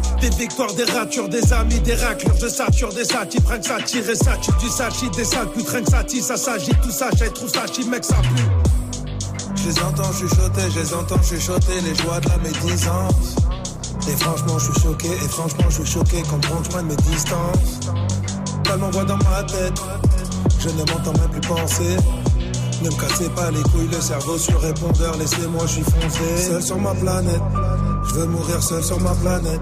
[0.21, 4.07] des victoires, des ratures, des amis, des raclures, de sature, des satis, prennent ça tire
[4.07, 7.47] et ça du sachi, des sales putes, que ça ça s'agit, tout ça, j'ai trop
[7.47, 8.43] ça mec, ça pue.
[9.55, 13.35] Je les entends chuchoter, je les entends chuchoter, les joies de la médisance.
[14.07, 17.79] Et franchement, je suis choqué, et franchement, je suis choqué quand je de mes distances.
[18.63, 19.81] Pas m'envoie dans ma tête,
[20.59, 21.97] je ne m'entends même plus penser.
[22.83, 26.47] Ne me cassez pas les couilles, le cerveau sur répondeur, laissez-moi, je suis foncé.
[26.47, 27.41] Seul sur ma planète,
[28.07, 29.61] je veux mourir seul sur ma planète.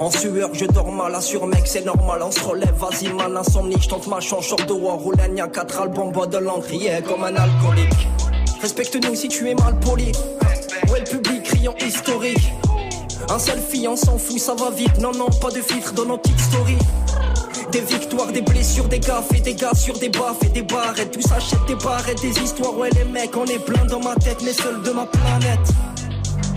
[0.00, 3.76] En sueur, je dors mal, assure mec, c'est normal, on se relève, vas-y mal, insomnie,
[3.80, 7.24] je tente ma chance, short de war, roule un 4 albums, bois de l'encrier comme
[7.24, 8.08] un alcoolique.
[8.60, 10.12] Respecte-nous si tu es mal poli.
[10.90, 12.52] Ouais, le public criant historique.
[13.28, 14.98] Un selfie, on s'en fout, ça va vite.
[14.98, 16.34] Non, non, pas de filtre dans nos petites.
[17.70, 21.10] Des victoires, des blessures, des gaffes et des gars sur des baffes et des barrettes.
[21.10, 22.76] Tout s'achète des barrettes, des histoires.
[22.76, 25.93] Ouais, les mecs, on est plein dans ma tête, mais seul de ma planète.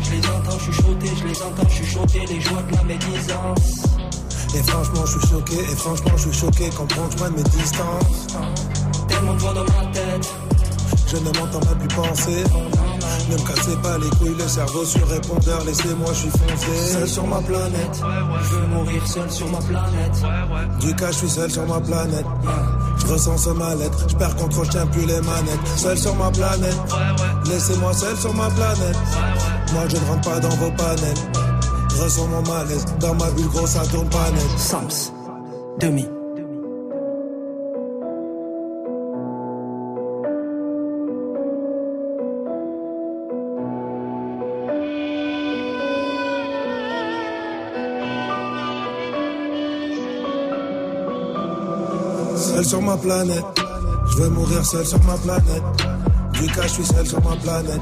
[0.08, 3.84] Je les entends chuchoter, je les entends chuchoter, les joies de la médisance.
[4.56, 8.28] Et franchement, je suis choqué, et franchement, je suis choqué quand je de mes distances.
[9.08, 10.34] Tellement de voix dans ma tête.
[11.08, 12.44] Je ne m'entends même plus penser.
[13.30, 16.94] Ne me cassez pas les couilles, le cerveau sur répondeur, laissez-moi, je suis foncé.
[16.94, 18.02] Seul sur ma planète.
[18.44, 20.24] Je veux mourir seul sur ma planète.
[20.80, 22.26] Du cas, je suis seul sur ma planète.
[23.08, 25.68] Je ressens ce mal-être, je perds contrôle, je tiens plus les manettes.
[25.78, 26.78] Seul sur ma planète.
[27.46, 28.98] Laissez-moi seul sur ma planète.
[29.74, 31.16] Moi, je ne rentre pas dans vos panels.
[31.96, 32.86] Je ressens mon malaise.
[33.00, 34.60] Dans ma bulle, gros, ça tourne pas net.
[34.60, 35.14] Sams.
[35.80, 36.17] Demi.
[52.58, 53.46] seul sur ma planète.
[54.10, 55.64] Je vais mourir seul sur ma planète.
[56.34, 57.82] Du cas, je suis seul sur ma planète.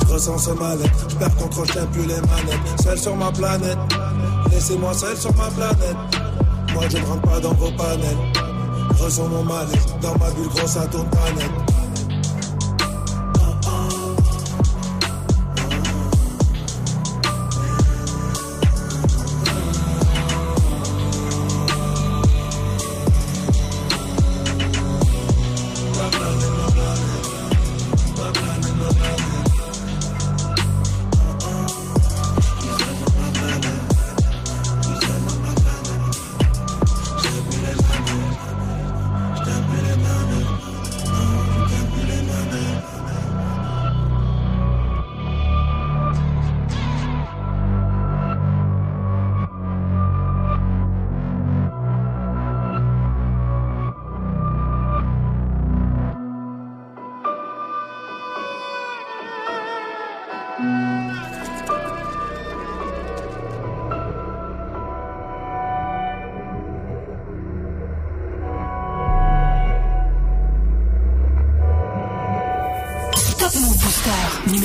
[0.00, 1.06] Je ressens ce mal-être.
[1.08, 2.80] Je perds contrôle, je plus les manettes.
[2.82, 3.78] Seul sur ma planète.
[4.50, 5.96] Laissez-moi seul sur ma planète.
[6.74, 8.18] Moi, je ne rentre pas dans vos panels.
[8.96, 9.98] Je ressens mon mal-être.
[10.00, 11.71] Dans ma bulle, grosse à ton planète.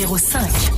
[0.08, 0.77] 05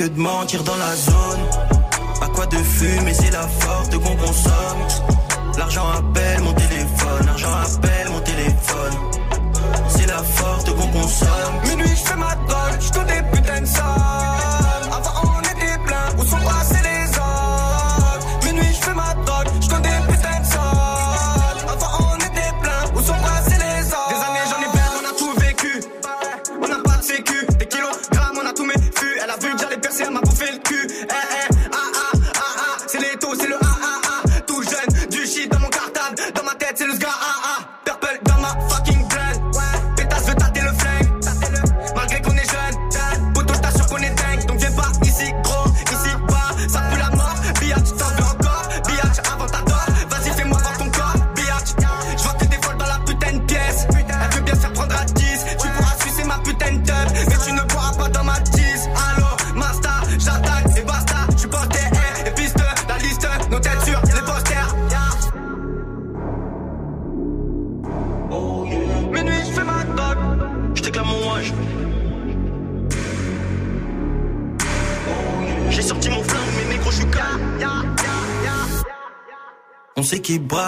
[0.00, 1.19] que de mentir dans la zone.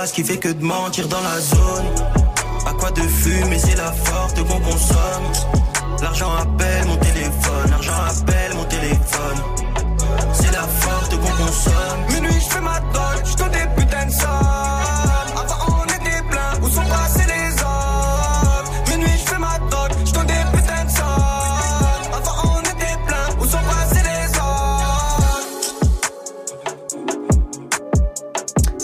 [0.06, 1.91] ce qui fait que de mentir dans la zone.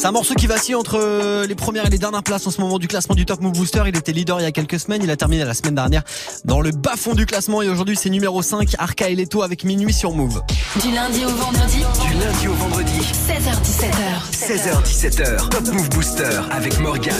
[0.09, 2.79] un morceau qui vacille entre euh, les premières et les dernières places en ce moment
[2.79, 3.83] du classement du Top Move Booster.
[3.87, 5.03] Il était leader il y a quelques semaines.
[5.03, 6.03] Il a terminé la semaine dernière
[6.47, 7.61] dans le bas fond du classement.
[7.61, 10.41] Et aujourd'hui, c'est numéro 5, Arca et Leto avec Minuit sur Move.
[10.81, 11.85] Du lundi au vendredi.
[12.07, 13.01] Du lundi au vendredi.
[13.29, 14.33] 16h17h.
[14.33, 15.49] 16h17h.
[15.51, 17.15] Top Move Booster avec Morgane.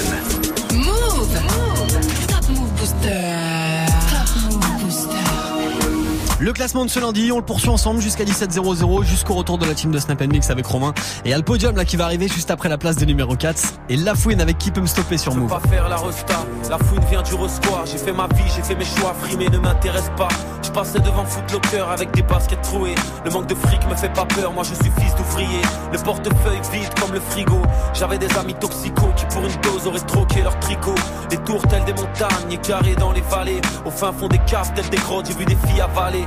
[0.73, 1.68] Move!
[6.41, 9.75] Le classement de ce lundi, on le poursuit ensemble jusqu'à 17.00, jusqu'au retour de la
[9.75, 10.95] team de Snap Mix avec Romain.
[11.25, 13.05] Et il y a le podium là qui va arriver juste après la place de
[13.05, 13.61] numéro 4.
[13.89, 15.51] Et La Fouine avec qui peut me stopper sur Move.
[15.51, 17.87] pas faire la resta, la fouine vient du Roscoe.
[17.87, 20.29] J'ai fait ma vie, j'ai fait mes choix, frimer ne m'intéresse pas.
[20.69, 22.95] Je passais devant Footlocker avec des baskets trouées.
[23.25, 25.63] Le manque de fric me fait pas peur, moi je suis fils d'ouvrier.
[25.91, 27.63] Le portefeuille vide comme le frigo.
[27.95, 30.95] J'avais des amis toxicaux qui pour une dose auraient troqué leur tricot.
[31.31, 33.63] Des tours telles des montagnes, carrés dans les vallées.
[33.87, 36.27] Au fin fond des caves telles des grottes, j'ai vu des filles avaler.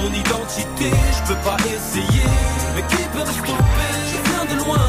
[0.00, 2.26] mon identité, je peux pas essayer,
[2.74, 3.92] mais qui peut me stopper?
[4.10, 4.86] Je viens de loin,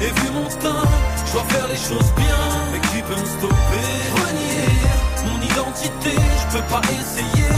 [0.00, 0.88] et vu mon teint,
[1.26, 2.42] je dois faire les choses bien,
[2.72, 3.90] mais qui peut me stopper?
[5.26, 7.48] Mon identité, je peux pas essayer,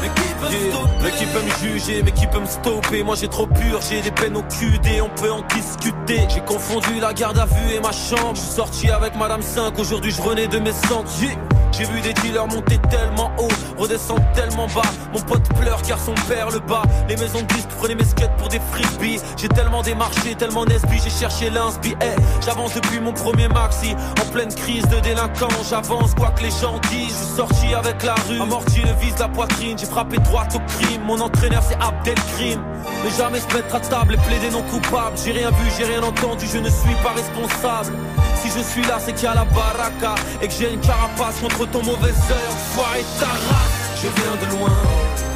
[0.00, 3.02] mais qui peut me stopper Mais qui peut me juger, mais qui peut me stopper?
[3.02, 7.00] Moi j'ai trop pur, j'ai des peines au QD, on peut en discuter J'ai confondu
[7.00, 10.22] la garde à vue et ma chambre Je suis sorti avec Madame 5, aujourd'hui je
[10.22, 10.72] renais de mes
[11.20, 11.48] Yeah.
[11.72, 14.82] J'ai vu des dealers monter tellement haut, redescendre tellement bas.
[15.12, 16.82] Mon pote pleure car son père le bat.
[17.08, 19.20] Les maisons de disques prenaient mes skates pour des frisbees.
[19.36, 21.94] J'ai tellement démarché, tellement nesbi, j'ai cherché l'inspi.
[22.02, 23.94] Eh, j'avance depuis mon premier maxi.
[24.20, 27.12] En pleine crise de délinquance, j'avance quoi que les gens disent.
[27.12, 29.78] Je suis sorti avec la rue, amorti le vise la poitrine.
[29.78, 31.02] J'ai frappé droite au crime.
[31.04, 32.60] Mon entraîneur c'est Abdelkrim.
[33.04, 35.16] Mais jamais se mettre à table et plaider non coupable.
[35.22, 37.96] J'ai rien vu, j'ai rien entendu, je ne suis pas responsable.
[38.40, 41.40] Si je suis là, c'est qu'il y a la baraka et que j'ai une carapace
[41.40, 42.48] contre ton mauvais œil.
[42.50, 43.78] Enfoiré ta race.
[44.00, 44.76] Je viens de loin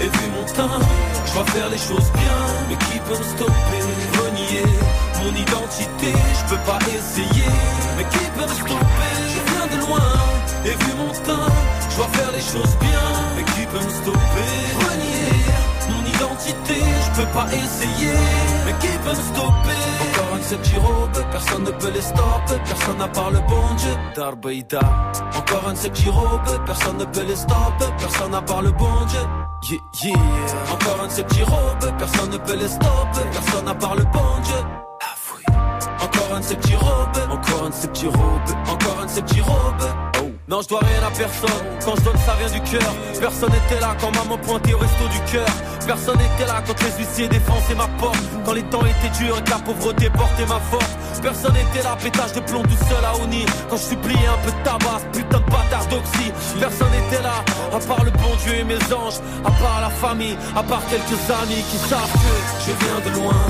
[0.00, 0.78] et vu mon teint,
[1.26, 2.38] je dois faire les choses bien.
[2.68, 3.82] Mais qui peut me stopper?
[4.22, 4.62] Renier
[5.20, 7.50] mon identité, je peux pas essayer.
[7.96, 9.14] Mais qui peut me stopper?
[9.34, 10.08] Je viens de loin
[10.64, 11.50] et vu mon teint,
[11.92, 13.06] je dois faire les choses bien.
[13.36, 14.52] Mais qui peut me stopper?
[14.84, 15.32] Renier
[15.90, 18.14] mon identité, je peux pas essayer.
[18.64, 19.80] Mais qui peut me stopper?
[20.08, 22.58] Encore un sept robe, personne ne peut les stopper.
[22.64, 23.94] Personne n'a part le bon Dieu.
[24.16, 24.80] Darbeida.
[25.36, 27.90] Encore un sept robe, personne ne peut les stopper.
[27.98, 29.20] Personne n'a part le bon Dieu.
[29.70, 30.16] Yeah, yeah.
[30.72, 33.24] Encore un sept robe, personne ne peut les stopper.
[33.32, 34.62] Personne n'a part le bon Dieu.
[36.00, 39.10] Encore un de ces petits robes, encore un de ces petits robes, encore un de
[39.10, 39.84] ces petits robes.
[39.84, 40.11] Oh.
[40.52, 41.64] Non, je dois rien à personne.
[41.82, 42.92] Quand je donne, ça vient du cœur.
[43.18, 45.48] Personne n'était là quand maman pointait au resto du cœur.
[45.86, 48.20] Personne n'était là quand les huissiers défonçaient ma porte.
[48.44, 50.92] Quand les temps étaient durs et que la pauvreté portait ma force.
[51.22, 53.46] Personne n'était là, pétage de plomb tout seul à Oni.
[53.70, 56.28] Quand je suppliais un peu de tabac, putain de bâtard d'oxy.
[56.60, 57.40] Personne n'était là,
[57.72, 59.24] à part le bon Dieu et mes anges.
[59.48, 63.40] À part la famille, à part quelques amis qui savent que je viens de loin.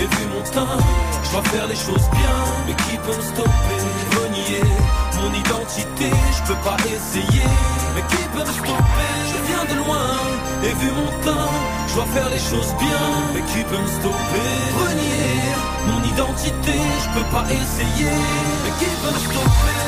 [0.00, 0.82] Et vu mon teint,
[1.22, 2.34] je dois faire les choses bien.
[2.66, 3.78] Mais qui peut me stopper
[4.18, 4.66] Renier
[5.20, 7.48] mon identité, je peux pas essayer.
[7.94, 10.08] Mais qui peut me stopper Je viens de loin,
[10.64, 11.50] et vu mon teint,
[11.88, 13.04] je dois faire les choses bien.
[13.34, 14.50] Mais qui peut me stopper?
[14.82, 15.40] Renier
[15.88, 18.12] mon identité, je peux pas essayer.
[18.64, 19.80] Mais qui peut me stopper?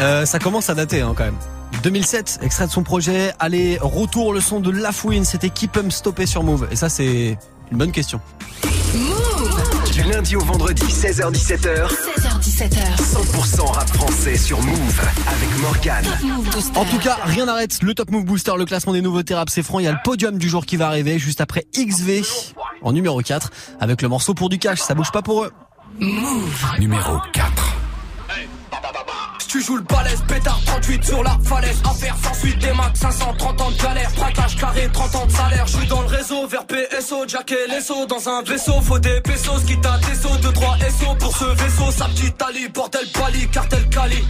[0.00, 1.36] Euh, ça commence à dater hein, quand même.
[1.82, 3.32] 2007, extrait de son projet.
[3.38, 5.24] Allez, retour le son de La Fouine.
[5.24, 7.36] C'était qui peut me stopper sur Move Et ça, c'est
[7.70, 8.20] une bonne question.
[9.92, 11.88] Du lundi au vendredi, 16h17h.
[11.88, 12.96] 16h17h.
[12.96, 16.04] 100% rap français sur Move avec Morgan.
[16.76, 19.62] En tout cas, rien n'arrête le Top Move Booster, le classement des nouveautés rap, c'est
[19.62, 19.80] franc.
[19.80, 22.22] Il y a le podium du jour qui va arriver juste après XV
[22.82, 24.80] en numéro 4 avec le morceau pour du cash.
[24.80, 25.52] Ça bouge pas pour eux.
[26.00, 26.78] Move.
[26.78, 27.61] Numéro 4.
[29.52, 31.76] Tu joues le balèze, pétard 38 sur la falaise.
[31.84, 34.10] Affaire sans suite, des max 530 ans de galère.
[34.16, 35.66] Braquage carré, 30 ans de salaire.
[35.66, 39.20] Je suis dans le réseau, vers PSO, Jack et Lesso Dans un vaisseau, faut des
[39.20, 39.52] pesos.
[39.52, 43.86] À tes sauts, 2, 3 SO Pour ce vaisseau, sa petite Ali Bordel pali, cartel
[43.90, 44.24] Cali.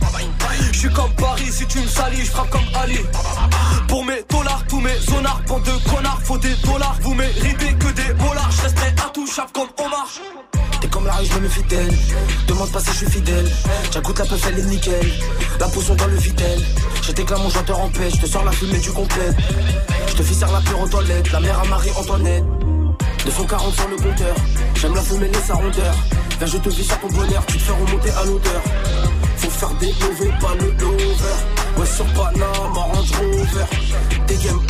[0.72, 2.98] Je suis comme Paris, si tu me salis, je frappe comme Ali.
[3.86, 6.96] Pour mes dollars, tous mes zonards Bande de connards, faut des dollars.
[7.00, 10.08] Vous méritez que des dollars Je resterai intouchable comme Omar
[10.82, 11.94] T'es comme la rue, je me méfie d'elle.
[12.48, 13.48] Demande pas si je suis fidèle.
[13.92, 15.12] J'agoute la peuf, elle est nickel.
[15.60, 16.60] La potion dans le vitel.
[17.02, 18.10] Je t'éclame mon chanteur en paix.
[18.12, 19.36] Je te sors la fumée du complète.
[20.08, 21.30] Je te fissère la pure aux toilettes.
[21.30, 22.44] La mère à Marie-Antoinette.
[23.24, 24.34] 240 sur le compteur.
[24.74, 25.94] J'aime la fumée, laisse sa rondeur.
[26.38, 27.46] Viens, je te vis sur ton bonheur.
[27.46, 28.62] Tu te fais remonter à l'odeur.
[29.36, 31.78] Faut faire des mauvais, pas le lover.
[31.78, 33.66] Ouais, sur Panama, Range Rover.
[34.26, 34.60] Des game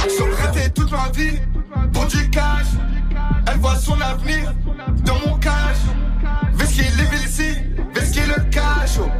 [6.73, 9.11] Vesquer les le cachot.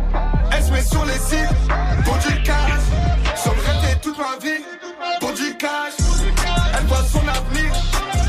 [0.53, 2.81] Elle se met sur les sites pour du cash.
[3.45, 4.65] J'en rêvais toute ma vie
[5.21, 5.93] pour du cash.
[6.79, 7.73] Elle voit son avenir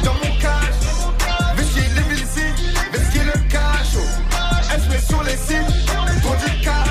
[0.04, 1.56] dans mon cash.
[1.56, 2.28] Vesquer les villes
[2.92, 4.08] vesquer le cachot.
[4.74, 6.84] Elle se met sur les sites pour du cash.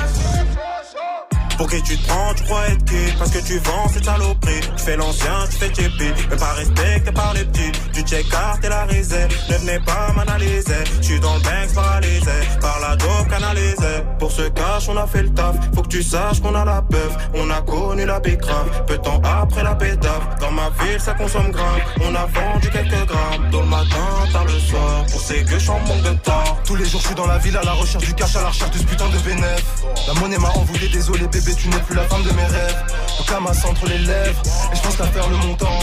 [1.57, 3.13] Pour qui tu te prends, tu crois être qui?
[3.19, 7.11] Parce que tu vends cette saloperie Tu fais l'ancien, tu fais tchépi Mais pas respecté
[7.11, 11.35] par les petits Tu check-art et la réserve Ne venez pas m'analyser Je suis dans
[11.35, 11.69] le bank,
[14.89, 15.55] on a fait le taf.
[15.75, 17.15] Faut que tu saches qu'on a la peuf.
[17.35, 18.83] On a connu la grave.
[18.87, 20.23] Peu de temps après la pétave.
[20.39, 21.81] Dans ma ville, ça consomme grave.
[22.01, 23.49] On a vendu quelques grammes.
[23.51, 25.05] Dans le matin, tard le soir.
[25.11, 26.57] Pour ces que je en manque de temps.
[26.65, 28.49] Tous les jours, je suis dans la ville à la recherche du cash, à la
[28.49, 29.63] recherche de ce putain de bénéf.
[30.07, 32.83] La monnaie m'a envoyé, désolé bébé, tu n'es plus la femme de mes rêves.
[33.19, 35.79] Le camas entre les lèvres, et je pense qu'à faire le montant.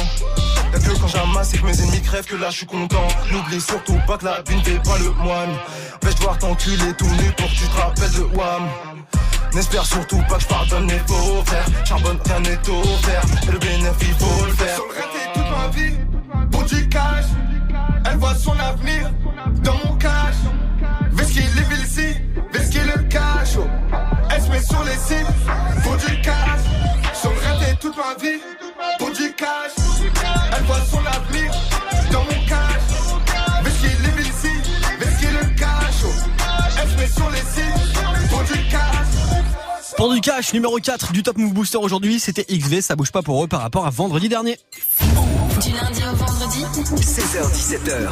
[0.73, 3.09] Y'a que quand j'amasse et que mes ennemis crèvent que là je suis content?
[3.33, 5.51] N'oublie surtout pas que la vie ne fait pas le moine.
[6.03, 8.69] Vais-je devoir t'enculer tout nu pour que tu te rappelles de Wam.
[9.53, 11.67] N'espère surtout pas que je pardonne les faux frères.
[11.85, 13.23] Charbonne, rien n'est offert.
[13.49, 14.81] Et le bénéfice, il faut le faire.
[15.35, 15.97] Toute ma vie,
[16.53, 17.25] pour du cash.
[18.09, 19.11] Elle voit son avenir
[19.65, 20.37] dans mon cash.
[21.13, 22.15] Vest qu'il est ici,
[22.53, 23.57] vest qu'il le cash.
[24.31, 25.33] Elle se met sur les cibles
[25.83, 26.61] pour du cash.
[27.13, 27.33] Sur
[27.81, 28.41] toute ma vie,
[40.01, 43.21] Pour du cash, numéro 4 du Top Move Booster aujourd'hui, c'était XV, ça bouge pas
[43.21, 44.57] pour eux par rapport à vendredi dernier.
[45.61, 46.65] Du lundi au vendredi
[46.97, 48.09] 16h17h.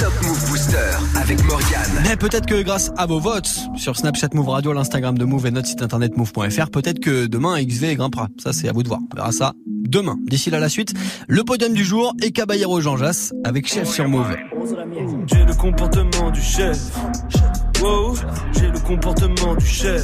[0.00, 0.78] Top Move Booster
[1.20, 2.02] avec Morgane.
[2.04, 5.50] Mais peut-être que grâce à vos votes sur Snapchat Move Radio, l'Instagram de Move et
[5.50, 8.28] notre site internet move.fr, peut-être que demain XV grimpera.
[8.42, 9.00] Ça c'est à vous de voir.
[9.12, 10.16] On verra ça demain.
[10.22, 10.94] D'ici là la suite,
[11.28, 14.34] le podium du jour et Caballero Jean Jass avec Chef sur Move.
[15.26, 16.78] J'ai le comportement du chef.
[17.82, 18.14] Wow,
[18.58, 20.02] j'ai le comportement du chef.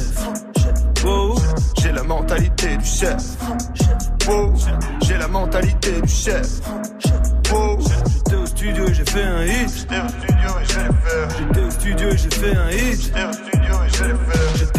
[1.03, 1.35] Wow,
[1.81, 3.23] J'ai la mentalité du chef.
[4.27, 4.53] Wow.
[5.01, 6.59] J'ai la mentalité du chef.
[7.51, 7.79] Wow.
[8.11, 9.87] J'étais au studio et j'ai fait un hit.
[11.37, 13.01] J'étais au studio et j'ai fait un hit.
[13.01, 14.78] J'étais au studio et j'ai fait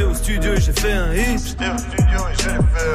[0.89, 1.57] un hit.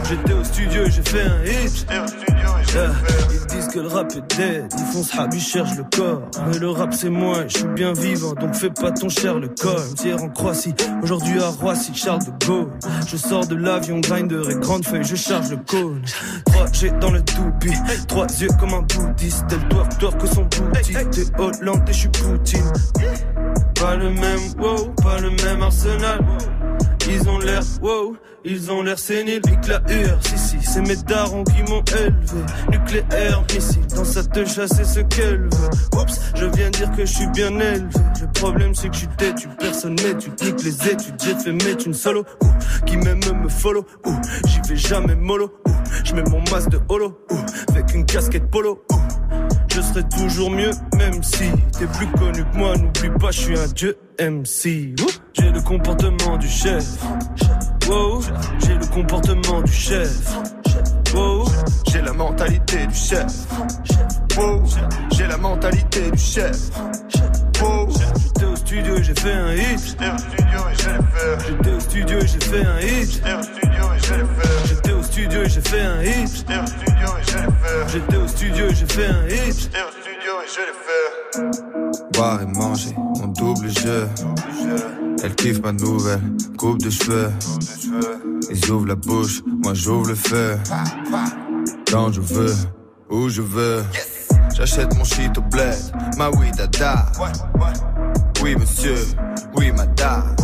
[0.08, 1.88] J'étais au studio et j'ai fait un hit.
[1.90, 2.92] Yeah.
[3.32, 6.22] Ils disent que le rap est dead, ils font ce rap, ils cherchent le corps.
[6.48, 9.48] Mais le rap c'est moi, je suis bien vivant, donc fais pas ton cher le
[9.48, 9.80] corps.
[10.04, 12.72] Hier en Croatie, aujourd'hui à Roissy, Charles de Gaulle.
[13.08, 16.02] Je sors de l'avion, grinder et grande feuille, je charge le cône.
[16.48, 17.74] 3G dans le toupie,
[18.08, 19.46] trois yeux comme un bouddhiste.
[19.52, 20.94] Elle doit tort que son bouti.
[21.12, 22.74] T'es Hollande et je suis Poutine.
[23.76, 26.20] Pas le même wow, pas le même arsenal.
[27.08, 29.42] Ils ont l'air wow, ils ont l'air séniles.
[29.68, 32.46] La hur, si si, c'est mes darons qui m'ont élevé.
[32.70, 36.00] Nucléaire, missile, dans sa te chasser ce qu'elle veut.
[36.00, 37.90] Oups, je viens dire que je suis bien élevé.
[38.22, 41.16] Le problème c'est que je suis têtu, personne tu niques les études.
[41.24, 44.16] J'ai fait mettre une solo, ouh, qui même me follow, ouh,
[44.48, 45.72] j'y vais jamais mollo, ouh,
[46.04, 47.36] je mets mon masque de holo, ouh,
[47.70, 49.15] avec une casquette polo, ouh.
[49.76, 52.78] Je serai toujours mieux, même si t'es plus connu que moi.
[52.78, 54.96] N'oublie pas, je suis un dieu MC.
[55.34, 56.86] J'ai le comportement du chef.
[58.66, 60.34] J'ai le comportement du chef.
[61.92, 63.34] J'ai la mentalité du chef.
[65.12, 66.72] J'ai la mentalité du chef.
[68.76, 68.84] Wow.
[68.84, 69.62] J'étais au studio et j'ai fait un hit.
[71.48, 73.22] J'étais au studio et j'ai fait un hit.
[74.68, 76.46] J'étais au studio et j'ai fait un hit.
[77.88, 79.72] J'étais au studio et j'ai fait un hit.
[82.14, 84.10] Boire et manger, mon double jeu.
[85.24, 86.22] Elle kiffe ma nouvelle
[86.58, 87.32] coupe de cheveux.
[88.52, 90.58] Ils ouvrent la bouche, moi j'ouvre le feu.
[91.90, 92.54] Quand je veux,
[93.10, 93.84] où je veux.
[94.56, 95.76] J'achète mon shit au bled,
[96.18, 97.06] ma oui dada.
[98.46, 98.96] Oui monsieur,
[99.56, 100.36] oui madame.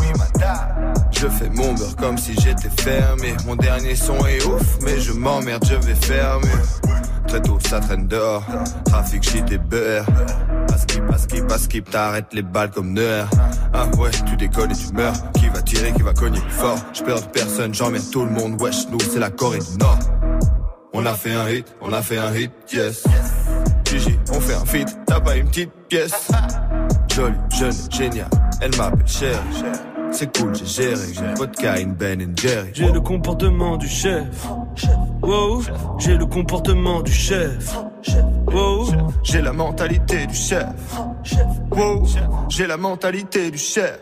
[1.11, 3.35] Je fais mon beurre comme si j'étais fermé.
[3.45, 6.95] Mon dernier son est ouf, mais je m'emmerde, je vais mieux.
[7.27, 8.43] Très tôt, ça traîne dehors.
[8.85, 10.07] Trafic, shit et beurre.
[10.67, 13.25] Pas skip, pas skip, pas t'arrêtes les balles comme Neuer.
[13.71, 15.13] Ah ouais, tu déconnes et tu meurs.
[15.33, 16.79] Qui va tirer, qui va cogner fort?
[16.93, 18.59] Je perds personne, j'emmerde tout le monde.
[18.59, 19.99] Wesh, nous, c'est la Corée du Nord.
[20.93, 23.03] On a fait un hit, on a fait un hit, yes.
[23.85, 26.31] Gigi, on fait un feat, t'as pas une petite pièce.
[27.15, 28.29] Jolie, jeune, génial,
[28.61, 29.39] elle m'appelle Cher.
[30.11, 32.69] C'est cool, j'ai géré, j'ai vodka, une Ben Jerry.
[32.73, 34.47] J'ai le comportement du chef.
[35.21, 35.63] Wow.
[35.99, 37.75] J'ai le comportement du chef.
[38.47, 38.89] Wow.
[39.23, 40.65] J'ai la mentalité du chef.
[41.71, 42.05] Wow.
[42.49, 43.99] J'ai la mentalité du chef.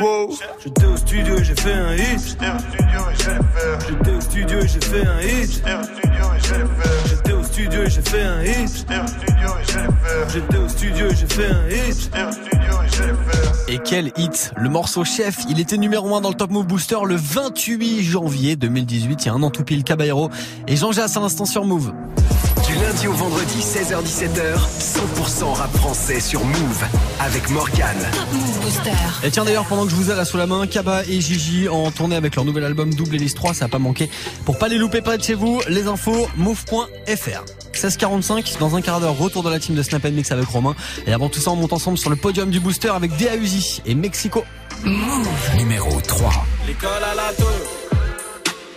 [0.00, 0.34] Wow.
[0.64, 2.38] J'étais au studio et j'ai fait un hit.
[3.88, 5.50] J'étais au studio et j'ai fait un hit.
[5.50, 7.01] J'étais au studio et j'ai fait
[7.68, 8.86] un hit.
[10.32, 12.10] J'étais au studio et j'ai fait un hit.
[13.68, 16.98] Et quel hit Le morceau Chef, il était numéro 1 dans le Top Move Booster
[17.04, 20.30] le 28 janvier 2018, il y a un an tout pile, Caballero
[20.66, 21.92] et Jean Jass à l'instant sur Move.
[22.72, 26.84] Du lundi au vendredi, 16h17h, 100% rap français sur Move
[27.20, 27.96] avec Morgan.
[29.22, 31.68] Et tiens d'ailleurs pendant que je vous ai là sous la main, Kaba et Gigi
[31.68, 34.08] en tournée avec leur nouvel album Double Hélice 3, ça a pas manqué.
[34.46, 37.44] Pour pas les louper pas de chez vous, les infos move.fr.
[37.74, 40.74] 16h45, dans un quart d'heure, retour de la team de Snap Mix avec Romain.
[41.06, 43.82] Et avant tout ça, on monte ensemble sur le podium du booster avec DA Uzi
[43.84, 44.44] et Mexico.
[45.58, 46.32] Numéro 3.
[46.66, 47.46] L'école à la tôle,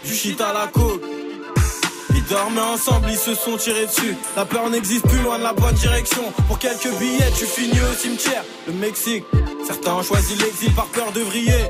[0.04, 1.15] du shit à la côte.
[2.30, 4.18] Dormaient ensemble, ils se sont tirés dessus.
[4.36, 6.24] La peur n'existe plus loin de la bonne direction.
[6.48, 8.44] Pour quelques billets, tu finis au cimetière.
[8.66, 9.24] Le Mexique,
[9.66, 11.70] certains ont choisi l'exil par peur de vriller.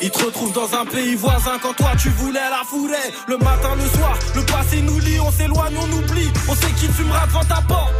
[0.00, 3.12] Ils te retrouvent dans un pays voisin quand toi tu voulais la fourrer.
[3.26, 6.30] Le matin, le soir, le passé nous lie, on s'éloigne, on oublie.
[6.48, 7.92] On sait qu'il fumera devant ta porte.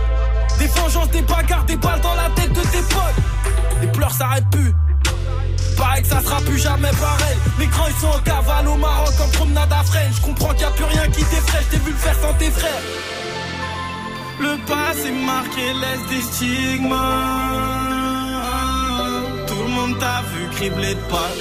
[0.58, 3.80] Des vengeances, des bagarres, des balles dans la tête de tes potes.
[3.82, 4.72] Les pleurs s'arrêtent plus.
[5.76, 7.36] Pareil que ça sera plus jamais pareil.
[7.58, 10.10] Les grands ils sont en cavale au Maroc en promenade à freine.
[10.14, 12.34] Je comprends qu'il n'y a plus rien qui t'effraie, je t'ai vu le faire sans
[12.34, 12.84] tes frères.
[14.40, 16.96] Le passé marqué laisse des stigmas.
[19.46, 21.32] Tout le monde t'a vu cribler de pas.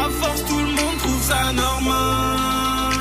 [0.00, 2.92] À force, tout le monde trouve ça normal.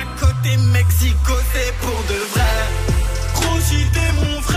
[0.00, 2.56] À côté Mexico, c'est pour de vrai.
[3.34, 3.58] Gros,
[3.94, 4.55] t'es mon frère,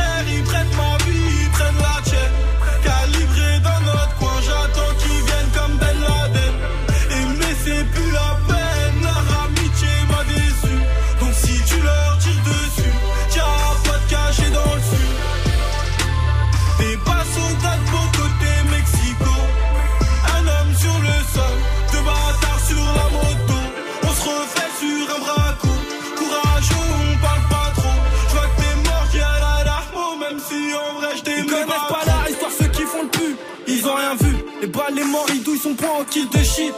[34.61, 36.73] Les balles, les morts, ils douillent son point en kill de shit.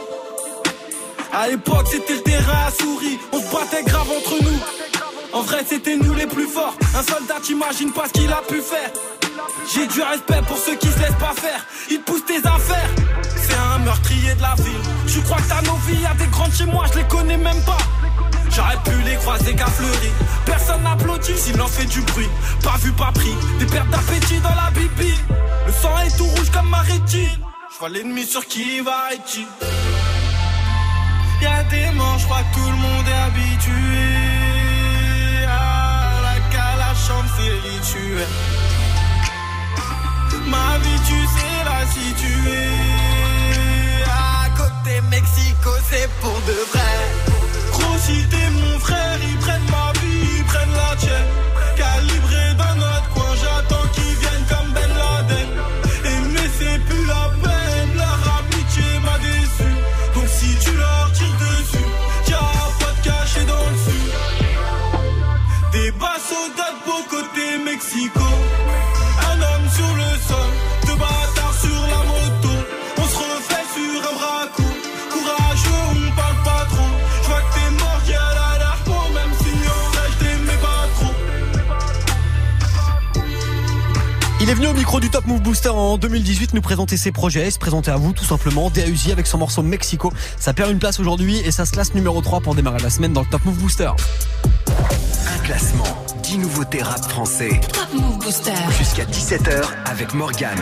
[1.32, 3.18] À l'époque, c'était le terrain à souris.
[3.32, 4.58] On se battait grave entre nous.
[5.32, 6.76] En vrai, c'était nous les plus forts.
[6.94, 8.90] Un soldat, t'imagines pas ce qu'il a pu faire.
[9.74, 11.66] J'ai du respect pour ceux qui se laissent pas faire.
[11.90, 12.90] Ils poussent tes affaires.
[13.36, 14.82] C'est un meurtrier de la ville.
[15.06, 17.62] Je crois que t'as nos vies, y'a des grandes chez moi, je les connais même
[17.64, 17.78] pas.
[18.50, 20.12] J'aurais pu les croiser qu'à fleurir.
[20.44, 22.28] Personne n'applaudit s'il en fait du bruit.
[22.62, 23.34] Pas vu, pas pris.
[23.58, 25.14] Des pertes d'appétit dans la bibi.
[25.66, 27.51] Le sang est tout rouge comme ma rétine.
[27.88, 29.44] L'ennemi sur qui va et qui.
[31.42, 33.74] Y'a des morts, je crois que tout le monde est habitué.
[35.48, 38.28] À la calachante, c'est rituel.
[40.46, 42.68] Ma vie, tu sais la situer.
[44.06, 46.94] À côté Mexico, c'est pour de vrai.
[47.72, 51.41] Gros, si t'es mon frère, ils prennent ma vie, ils prennent la tienne.
[85.68, 88.70] En 2018 nous présenter ses projets, se présenter à vous tout simplement.
[88.70, 90.12] DAUZI avec son morceau Mexico.
[90.38, 93.12] Ça perd une place aujourd'hui et ça se classe numéro 3 pour démarrer la semaine
[93.12, 93.90] dans le Top Move Booster.
[94.68, 95.84] Un classement,
[96.22, 97.60] 10 nouveautés rap français.
[97.72, 98.52] Top Move Booster.
[98.78, 100.58] Jusqu'à 17h avec Morgan.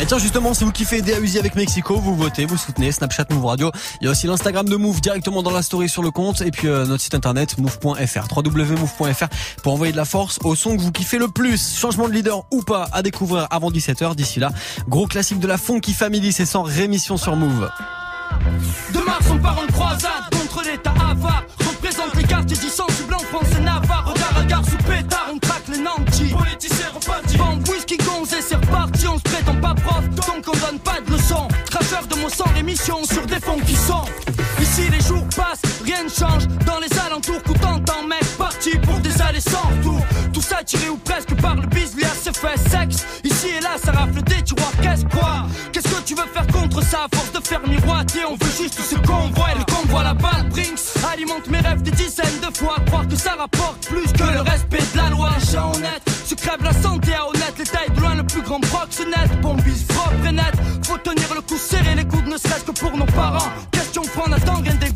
[0.00, 3.46] Et tiens justement si vous kiffez DAUZI avec Mexico, vous votez, vous soutenez Snapchat Move
[3.46, 3.70] Radio.
[4.00, 6.50] Il y a aussi l'Instagram de Move directement dans la story sur le compte et
[6.50, 9.28] puis euh, notre site internet move.fr www.move.fr
[9.62, 11.78] pour envoyer de la force au son que vous kiffez le plus.
[11.78, 14.50] Changement de leader ou pas à découvrir avant 17h d'ici là.
[14.88, 17.70] Gros classique de la Funky Family, c'est sans rémission sur Move.
[18.92, 20.92] De Mars, on part croisade contre l'état.
[21.60, 24.12] Représente les Navarre.
[24.36, 25.24] À sous pétard.
[28.40, 29.06] C'est reparti.
[29.06, 31.48] On se prétend pas prof, donc on donne pas de leçons.
[31.70, 34.04] Traceur de mots sans rémission sur des fonds qui sont.
[34.60, 36.46] Ici les jours passent, rien ne change.
[36.66, 40.00] Dans les alentours, coûtant en mec, parti pour des allées sans retour.
[40.32, 43.04] Tout ça tiré ou presque par le bis, se fait sexe.
[43.22, 45.46] Ici et là, ça rafle des tiroirs, qu'est-ce quoi?
[45.72, 47.04] Qu'est-ce que tu veux faire contre ça?
[47.04, 50.14] À force de faire miroiter On veut juste ce qu'on voit et le convoi la
[50.14, 50.80] balle Brinks
[51.12, 54.84] alimente mes rêves des dizaines de fois Croire que ça rapporte plus que le respect
[54.92, 57.28] de la loi Gens honnêtes, se crève la santé à
[57.64, 59.40] tailles de loin le plus grand proxénète.
[59.40, 60.54] Bon bis propre et net.
[60.84, 63.50] Faut tenir le coup serré les coudes ne serait-ce que pour nos parents.
[63.72, 64.90] Question prendre à temps rien des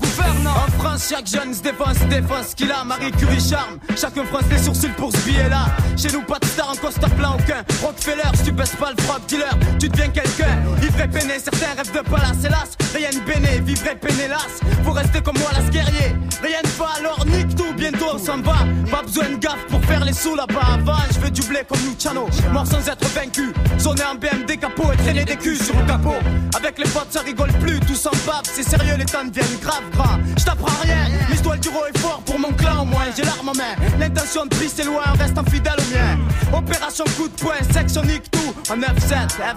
[0.99, 2.85] chaque jeune se défonce, défonce qu'il a.
[2.85, 5.67] Marie Curie charme, chacun fronce les sourcils pour ce billet là.
[5.97, 7.65] Chez nous, pas de star en costard plein aucun.
[7.83, 10.63] Rockefeller, si tu baisses pas le frog dealer, tu deviens quelqu'un.
[10.83, 12.77] Ivre peiné, certains rêvent de palace, hélas.
[12.95, 14.47] Rien de béné, vivre pénélas.
[14.85, 16.17] Faut rester comme moi, las guerrier.
[16.43, 18.59] Rien ne va, alors nique tout, bientôt on s'en va.
[18.91, 20.75] Pas besoin de gaffe pour faire les sous là-bas.
[20.75, 22.29] Avant, je veux du blé comme Luciano.
[22.53, 23.53] Mort sans être vaincu.
[23.79, 26.17] Zoner en BMD capot et traîner des culs sur le capot.
[26.57, 28.45] Avec les potes, ça rigole plus, tout s'en pape.
[28.45, 30.19] C'est sérieux, les temps deviennent grave gras.
[30.37, 30.45] Je
[30.83, 30.88] rien,
[31.31, 33.07] l'histoire du est fort pour mon clan au moins.
[33.17, 33.75] J'ai l'arme en main.
[33.99, 36.59] L'intention de prise c'est loin, reste fidèle au mien.
[36.59, 38.55] Opération coup de poing, section nique tout.
[38.71, 38.85] En 9-7,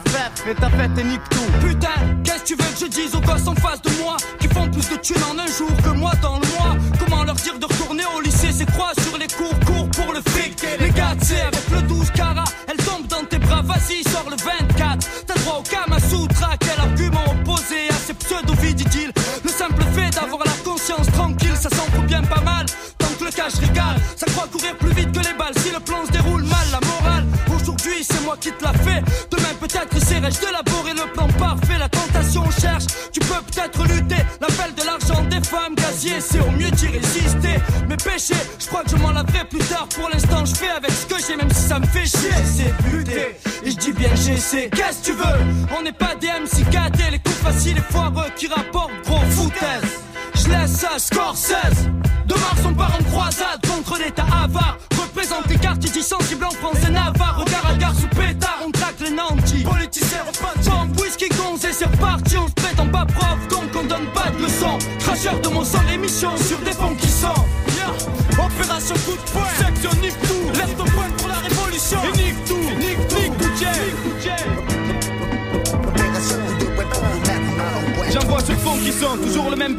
[0.06, 1.68] FF, et ta fête et nique tout.
[1.68, 1.90] Putain,
[2.24, 4.68] qu'est-ce que tu veux que je dise aux gosses en face de moi qui font
[4.70, 6.78] plus de thunes en un jour que moi dans le mois?
[7.00, 8.52] Comment leur dire de retourner au lycée?
[8.52, 10.62] C'est quoi sur les cours, cours pour le fric?
[10.80, 14.36] Les gars, sais, avec le 12 cara, elle tombe dans tes bras, vas-y, sors le
[14.36, 19.12] 24 T'as droit au Kama Sutra, quel argument opposé à ces pseudo-vidiles
[19.44, 20.51] Le simple fait d'avoir la
[21.62, 22.66] ça s'en bien pas mal.
[22.98, 25.54] Tant que le cash régale, ça croit courir plus vite que les balles.
[25.58, 27.26] Si le plan se déroule mal, la morale.
[27.56, 31.78] Aujourd'hui c'est moi qui te l'a fait Demain peut-être essaierai-je d'élaborer le plan parfait.
[31.78, 34.24] La tentation cherche, tu peux peut-être lutter.
[34.42, 37.56] L'appel de l'argent des femmes gazier C'est au mieux d'y résister.
[37.88, 39.88] Mes péchés, je crois que je m'en laverai plus tard.
[39.96, 42.34] Pour l'instant je fais avec ce que j'ai Même si ça me fait chier.
[42.44, 45.78] C'est lutter, et je dis bien j'essaie Qu'est-ce que tu veux?
[45.78, 46.66] On n'est pas des MC
[47.12, 50.01] les coups faciles et foireux Qui rapportent gros foutaise
[50.52, 51.90] laisse ça, Scorsese.
[52.26, 54.78] De Mars on part en croisade contre l'état avare.
[55.02, 58.72] Représente les quartiers dits sensibles en France et Navarre Regard à gare sous pétard, on
[58.72, 63.06] traque les nantis Politiciens repartis Bombe, whisky, gonze et c'est reparti On se prétend pas
[63.06, 64.78] prof, donc on donne pas de leçons.
[65.00, 67.34] Cracheur de mon sang, l'émission sur des fonds qui sont.
[67.76, 68.46] Yeah.
[68.46, 70.58] Opération coup de poing, section nique tout.
[70.58, 72.00] Lève ton poing pour la révolution.
[72.04, 73.52] Et nique tout, nique tout, nique tout,
[78.12, 79.76] J'envoie ce fond qui sonne, toujours le même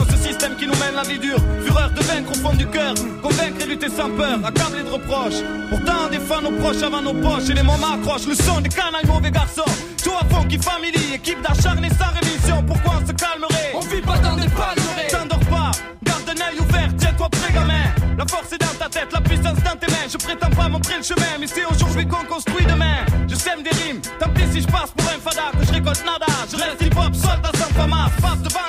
[0.00, 1.38] ce système qui nous mène la vie dure.
[1.64, 5.42] Fureur de vaincre au fond du cœur, convaincre et lutter sans peur, accabler de reproches.
[5.70, 9.06] Pourtant, défend nos proches avant nos poches et les moments accrochent le son des canailles
[9.06, 9.72] mauvais garçons.
[10.02, 12.62] Tout à fond qui famille, équipe d'acharnés sans rémission.
[12.66, 13.72] Pourquoi on se calmerait?
[13.74, 15.08] On vit pas dans des palmeraies.
[15.10, 15.70] T'endors pas,
[16.02, 17.84] garde un œil ouvert, tiens-toi prêt, gamin.
[18.18, 20.08] La force est dans ta tête, la puissance dans tes mains.
[20.10, 23.04] Je prétends pas montrer le chemin, mais c'est aujourd'hui qu'on construit demain.
[23.28, 26.04] Je sème des rimes, tant pis si je passe pour un fada, que je récolte
[26.04, 26.32] nada.
[26.50, 28.10] Je reste hip-hop, soldat sans famas.
[28.20, 28.61] Passe devant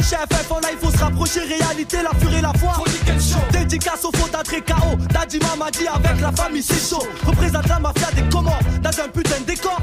[0.00, 2.72] brèche FF en live, faut se rapprocher, réalité, la furie et la foi.
[3.52, 7.06] Dédicace au faux d'Adré KO, Daddy Mamadi avec la famille, c'est chaud.
[7.26, 9.80] Représente la mafia des commandes, dans un putain de décor.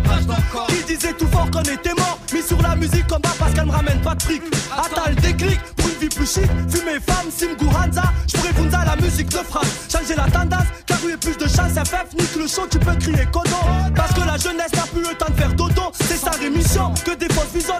[0.70, 3.65] Qui disait tout fort qu'on était mort, mis sur la musique comme bas parce qu'elle
[3.65, 4.41] me ramène pas de fric.
[4.72, 8.03] Attends le déclic, pour une vie plus chic, fumer femme, Simgu Hanza.
[8.28, 12.13] J'pourrais la musique de France, changer la tendance, car où est plus de chance, FF,
[12.18, 13.49] nique le show, tu peux crier Kodo.
[13.95, 16.93] Parce que la jeunesse n'a plus le temps de faire dodo, c'est sa rémission.
[17.05, 17.80] Que des fausses visions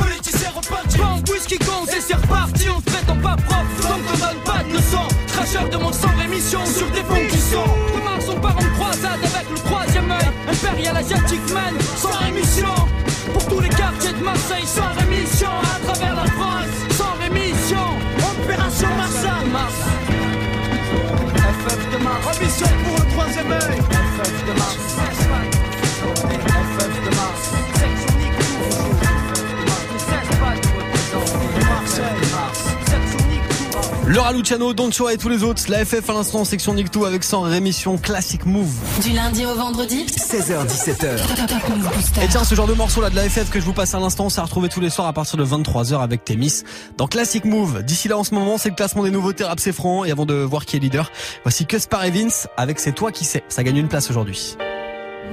[0.00, 2.68] Politiciens repartis, bombe, whisky, gonze et c'est reparti.
[2.70, 5.08] On se prétend pas prof, donc on donne pas de leçons.
[5.28, 7.70] Cracheur de mon sang, rémission sur des fonds qui sont.
[7.94, 10.30] De Mars, on part en croisade avec le troisième œil.
[10.50, 12.74] Impérial asiatique man, sans rémission.
[13.32, 15.50] Pour tous les quartiers de Marseille, sans rémission.
[15.76, 17.86] À travers la France, sans rémission.
[18.18, 19.74] Opération Marseille, Mars.
[21.36, 22.36] FF de Mars.
[22.36, 23.78] Ambition pour le troisième œil.
[23.80, 25.05] FF de Mars.
[34.16, 35.62] Laura Luciano, Don Chua et tous les autres.
[35.68, 38.72] La FF à l'instant, section Nick avec 100 rémission classique move.
[39.02, 42.22] Du lundi au vendredi 16h17h.
[42.22, 44.00] Et tiens, ce genre de morceau là de la FF que je vous passe à
[44.00, 46.62] l'instant, ça a retrouvé tous les soirs à partir de 23h avec Témis
[46.96, 47.82] dans Classic Move.
[47.82, 50.06] D'ici là, en ce moment, c'est le classement des nouveautés rap c'est franc.
[50.06, 51.12] Et avant de voir qui est leader,
[51.42, 53.44] voici que et Vince avec C'est toi qui sais.
[53.50, 54.56] Ça gagne une place aujourd'hui.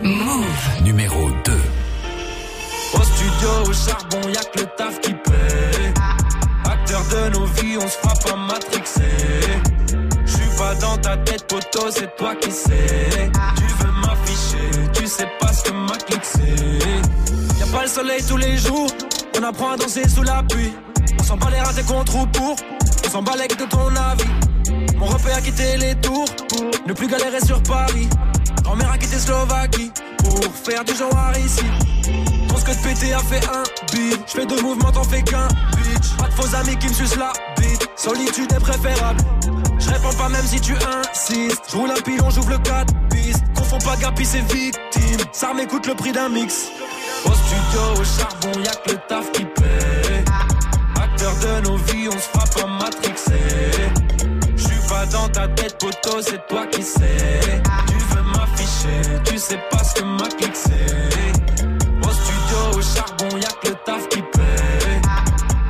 [0.04, 1.54] Move Numéro 2.
[2.96, 5.83] Au studio, au charbon, y'a que le taf qui paie.
[7.12, 9.02] De nos vies, on se fera pas matrixer.
[10.26, 13.30] J'suis pas dans ta tête, poteau, c'est toi qui sais.
[13.56, 17.60] Tu veux m'afficher, tu sais pas ce que ma clique c'est.
[17.60, 18.88] Y'a pas le soleil tous les jours,
[19.38, 20.74] on apprend à danser sous la pluie.
[21.20, 22.56] On s'en bat les contre ou pour,
[23.06, 24.98] on s'en bat les de ton avis.
[24.98, 26.26] Mon repère a quitté les tours,
[26.88, 28.08] ne plus galérer sur Paris.
[28.64, 31.66] Grand-mère a quitté Slovaquie, pour faire du genre ici.
[32.54, 34.20] Pense que de péter a fait un beat.
[34.28, 35.48] Je fais deux mouvements, t'en fais qu'un
[35.78, 36.16] bitch.
[36.18, 37.88] Pas de faux amis qui me sucent la bite.
[37.96, 39.22] Solitude est préférable.
[39.80, 41.64] Je réponds pas même si tu insistes.
[41.72, 43.44] Je roule un pilon, j'ouvre le 4 pistes.
[43.56, 45.20] Confonds pas Gapi, c'est victime.
[45.32, 46.70] Ça m'écoute le prix d'un mix.
[47.26, 50.24] Au studio, au charbon, y'a que le taf qui paie.
[51.02, 53.40] Acteur de nos vies, on se frappe en matrixé.
[54.56, 57.40] J'suis pas dans ta tête, poteau, c'est toi qui sais.
[57.88, 61.43] Tu veux m'afficher, tu sais pas ce que ma clique c'est.
[62.84, 65.02] Charbon, y'a que le taf qui paie.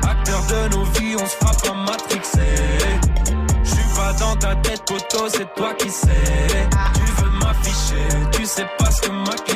[0.04, 2.40] Acteur de nos vies, on se frappe en matrixé.
[3.64, 6.10] J'suis pas dans ta tête, poteau, c'est toi qui sais.
[6.96, 9.54] Tu veux m'afficher, tu sais pas ce que ma clique.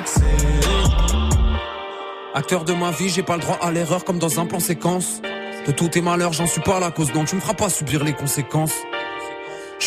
[2.34, 5.22] Acteur de ma vie, j'ai pas le droit à l'erreur comme dans un plan séquence.
[5.66, 8.04] De tous tes malheurs, j'en suis pas la cause, donc tu me feras pas subir
[8.04, 8.76] les conséquences.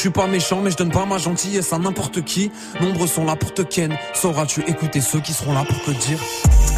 [0.01, 2.51] Je suis pas méchant, mais je donne pas ma gentillesse à n'importe qui.
[2.81, 3.95] Nombreux sont là pour te ken.
[4.15, 6.19] Sauras-tu écouter ceux qui seront là pour te dire?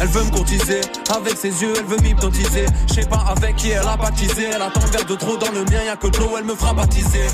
[0.01, 2.65] Elle veut me courtiser, avec ses yeux, elle veut m'hypnotiser.
[2.89, 4.49] Je sais pas avec qui elle a baptisé.
[4.53, 6.73] Elle attend verre de trop dans le mien, y'a que de l'eau, elle me fera
[6.73, 7.25] baptiser.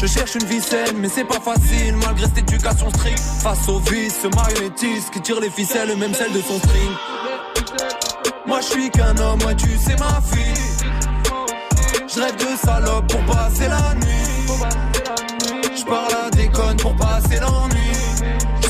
[0.00, 3.18] Je cherche une vie saine, mais c'est pas facile, malgré cette éducation stricte.
[3.42, 6.92] Face au vice, ce marionnettiste qui tire les ficelles, même celle de son string.
[8.46, 10.86] Moi je suis qu'un homme, ouais tu sais ma fille.
[12.14, 14.22] Je rêve de salope pour passer la nuit.
[15.82, 17.92] Je parle à déconne pour passer l'ennui.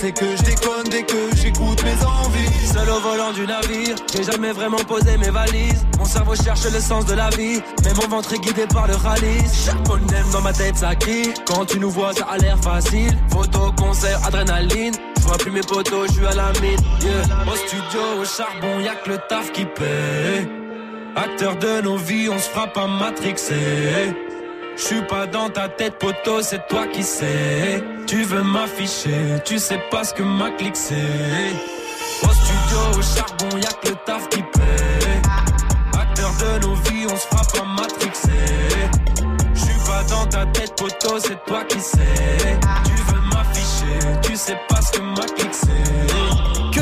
[0.00, 2.66] C'est que je déconne dès que j'écoute mes envies.
[2.72, 5.84] Seul au volant du navire, j'ai jamais vraiment posé mes valises.
[5.98, 8.94] Mon cerveau cherche le sens de la vie, mais mon ventre est guidé par le
[8.96, 9.44] rallye.
[9.52, 11.34] Chaque aime dans ma tête ça crie.
[11.46, 13.16] Quand tu nous vois, ça a l'air facile.
[13.30, 14.94] Photo, concert, adrénaline.
[15.18, 16.80] Je vois plus mes potos, je à la mine.
[17.46, 20.48] Au studio, au charbon, y'a que le taf qui paie.
[21.14, 24.16] Acteur de nos vies, on se frappe à matrixer.
[24.76, 27.82] Je suis pas dans ta tête, poteau, c'est toi qui sais.
[28.06, 30.94] Tu veux m'afficher, tu sais pas ce que ma clique c'est.
[32.22, 35.22] Au studio, au charbon, y'a que le taf qui paie.
[35.98, 38.30] Acteur de nos vies, on se frappe à matrixer.
[39.54, 41.98] Je suis pas dans ta tête, poteau, c'est toi qui sais.
[42.84, 46.31] Tu veux m'afficher, tu sais pas ce que ma clique c'est.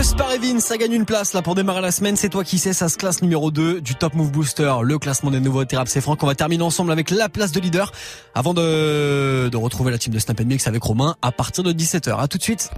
[0.00, 2.16] Que Sparevin, ça gagne une place là pour démarrer la semaine.
[2.16, 5.30] C'est toi qui sais, ça se classe numéro 2 du Top Move Booster, le classement
[5.30, 5.88] des nouveaux Thérapes.
[5.88, 6.22] C'est Franck.
[6.22, 7.92] On va terminer ensemble avec la place de leader
[8.34, 12.18] avant de, de retrouver la team de Snap Mix avec Romain à partir de 17h.
[12.18, 12.70] À tout de suite.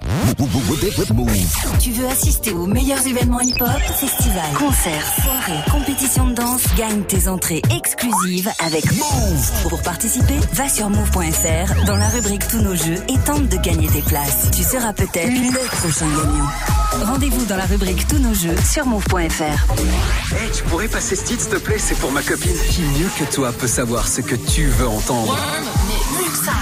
[1.79, 6.63] Tu veux assister aux meilleurs événements hip-hop, festivals, concerts, soirées, compétitions de danse?
[6.75, 9.69] Gagne tes entrées exclusives avec Move.
[9.69, 13.87] Pour participer, va sur move.fr dans la rubrique Tous nos jeux et tente de gagner
[13.87, 14.51] tes places.
[14.51, 16.82] Tu seras peut-être le prochain gagnant.
[17.01, 19.41] Rendez-vous dans la rubrique Tous nos jeux sur move.fr.
[19.41, 21.77] Hey, tu pourrais passer ce titre, s'il te plaît?
[21.79, 22.55] C'est pour ma copine.
[22.69, 25.37] Qui mieux que toi peut savoir ce que tu veux entendre?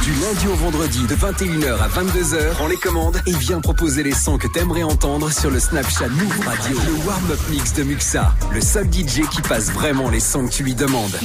[0.03, 4.13] Du lundi au vendredi, de 21h à 22h, prends les commandes et viens proposer les
[4.13, 6.77] sons que t'aimerais entendre sur le Snapchat Move Radio.
[6.87, 10.63] Le warm-up mix de Muxa, le seul DJ qui passe vraiment les sons que tu
[10.63, 11.17] lui demandes.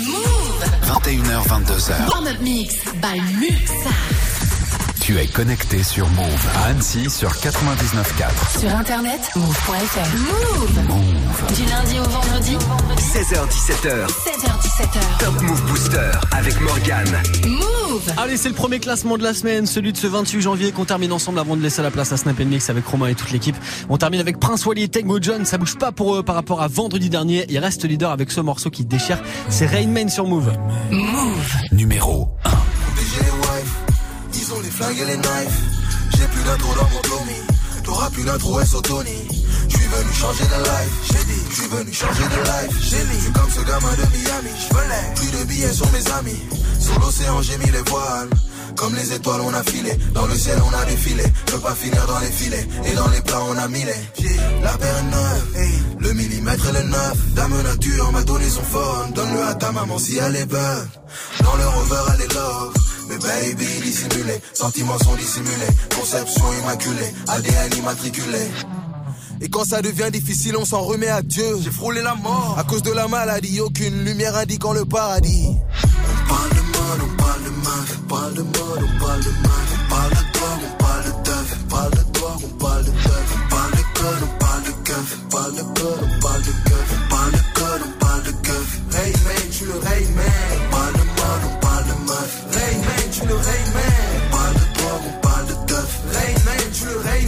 [0.84, 2.09] 21h, 22h.
[2.09, 4.36] Warm-up mix by Muxa.
[5.07, 8.59] Tu es connecté sur Move à Annecy sur 99.4.
[8.59, 10.16] Sur internet, move.fr.
[10.18, 11.54] Move.
[11.54, 12.57] Du lundi au vendredi,
[12.98, 15.18] 16h17h, 16h17h.
[15.20, 17.22] Top Move Booster avec Morgane.
[17.46, 18.12] Move.
[18.16, 21.12] Allez, c'est le premier classement de la semaine, celui de ce 28 janvier qu'on termine
[21.12, 23.57] ensemble avant de laisser la place à Snap Mix avec Romain et toute l'équipe.
[23.88, 25.46] On termine avec Prince Wally et Tango John.
[25.46, 27.46] Ça bouge pas pour eux par rapport à vendredi dernier.
[27.48, 29.22] Il reste leader avec ce morceau qui déchire.
[29.50, 30.52] C'est Rain Man sur Move.
[30.90, 31.54] Move.
[31.70, 32.50] Numéro 1.
[34.47, 35.59] Les flingues et les knives.
[36.16, 37.34] J'ai plus d'intro dans mon Tommy.
[37.82, 39.26] T'auras plus d'intro SO Tony.
[39.68, 40.94] Je suis venu changer de life.
[41.11, 42.78] J'ai dit, je suis venu changer de life.
[42.80, 44.51] J'ai mis, je suis comme ce gamin de Miami.
[44.57, 46.40] J'velais plus de billets sur mes amis.
[46.78, 48.30] Sur l'océan, j'ai mis les voiles.
[48.76, 49.99] Comme les étoiles, on a filé.
[50.14, 51.24] Dans le ciel, on a défilé.
[51.51, 52.68] Je pas finir dans les filets.
[52.84, 54.30] Et dans les plats, on a mis les.
[54.62, 55.99] La paire est neuve.
[55.99, 57.16] Le millimètre et le neuf.
[57.34, 59.12] Dame nature m'a donné son phone.
[59.12, 60.88] Donne-le à ta maman si elle est bonne.
[61.42, 62.86] Dans le rover, elle est love.
[63.09, 64.40] Mais baby, dissimulé.
[64.52, 65.72] Sentiments sont dissimulés.
[65.94, 67.14] Conception immaculée.
[67.28, 68.48] ADN immatriculé.
[69.40, 71.59] Et quand ça devient difficile, on s'en remet à Dieu.
[71.62, 72.57] J'ai frôlé la mort.
[72.59, 75.48] À cause de la maladie, aucune lumière indiquant le paradis.
[75.48, 77.98] On parle de mode, on parle de meuf.
[77.98, 79.66] On parle de mode, on parle de meuf.
[79.72, 81.57] On parle de drogue, on parle de teuf.
[81.62, 83.36] On parle de drogue, on parle de teuf.
[83.36, 85.18] On parle de code, on parle de keuf.
[85.22, 86.88] On parle de code, on parle de keuf.
[86.92, 88.80] On parle de code, on parle de keuf.
[88.92, 89.74] Ray man, tu le
[90.14, 90.76] man.
[93.29, 93.83] Le Ray man.
[94.16, 96.01] On parle de drogue, on parle de teuf.
[96.12, 97.27] Ray man, tu le Ray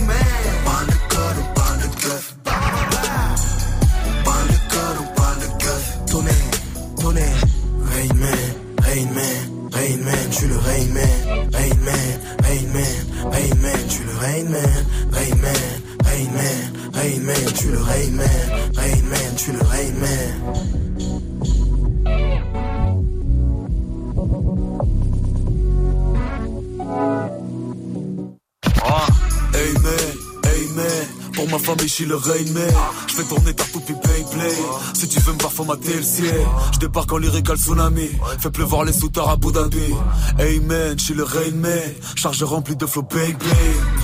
[31.98, 32.72] suis le Rain Man.
[33.08, 34.54] Je fais tourner ta poupée play.
[34.94, 36.46] Si tu veux me voir, faut mater le ciel.
[36.74, 38.08] Je débarque en lyrical tsunami.
[38.38, 39.94] Fais pleuvoir les soutards à Abu Dhabi.
[40.38, 40.60] Hey
[40.96, 41.72] je suis le Rain Man.
[42.14, 43.36] Charge remplie de flow bang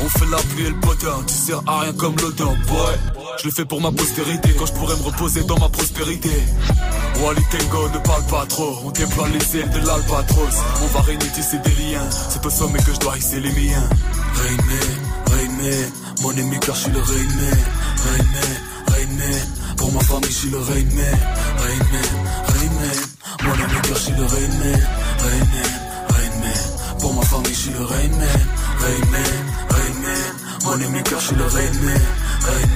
[0.03, 1.23] On fait la pluie et le potin.
[1.29, 2.97] Tu sers à rien comme l'odeur, boy.
[3.39, 6.31] Je le fais pour ma postérité quand je pourrais me reposer dans ma prospérité.
[7.23, 10.57] Wally Tango ne parle pas trop, on déploie les ailes de l'albatros.
[10.83, 13.89] On va régner tisser des liens, c'est au sommet que je dois hisser les miens.
[14.35, 15.93] Rain Man,
[16.23, 18.25] mon ennemi car je suis le Rain Man.
[18.89, 21.19] Rain Man, pour ma famille je suis le Rain Man.
[21.59, 22.99] Rain Man,
[23.45, 24.81] mon ennemi car je suis le Rain Man.
[25.21, 25.45] Rain
[26.43, 26.63] Man,
[27.01, 28.41] pour ma famille je suis le Rain Man.
[28.81, 29.35] Rain Man,
[30.65, 32.01] mon ennemi car je suis le Rain Man.
[32.45, 32.75] Rain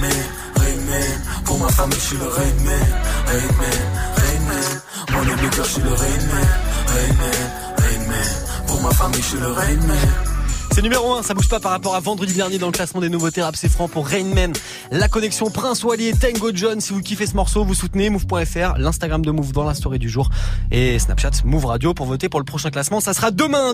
[1.45, 2.87] pour ma famille, je suis le Rain Man.
[3.27, 6.47] Rain Man, Mon ennemi, je suis le Rain Man.
[6.87, 10.28] Rain Man, Pour ma famille, je suis le Rain Man.
[10.71, 13.09] C'est numéro 1, ça bouge pas par rapport à vendredi dernier dans le classement des
[13.09, 14.53] nouveautés rap, c'est franc pour Rainman.
[14.91, 16.79] La connexion Prince Wally Tango John.
[16.79, 20.09] Si vous kiffez ce morceau, vous soutenez move.fr, l'Instagram de Move dans la story du
[20.09, 20.29] jour
[20.71, 22.99] et Snapchat Move Radio pour voter pour le prochain classement.
[22.99, 23.67] Ça sera demain.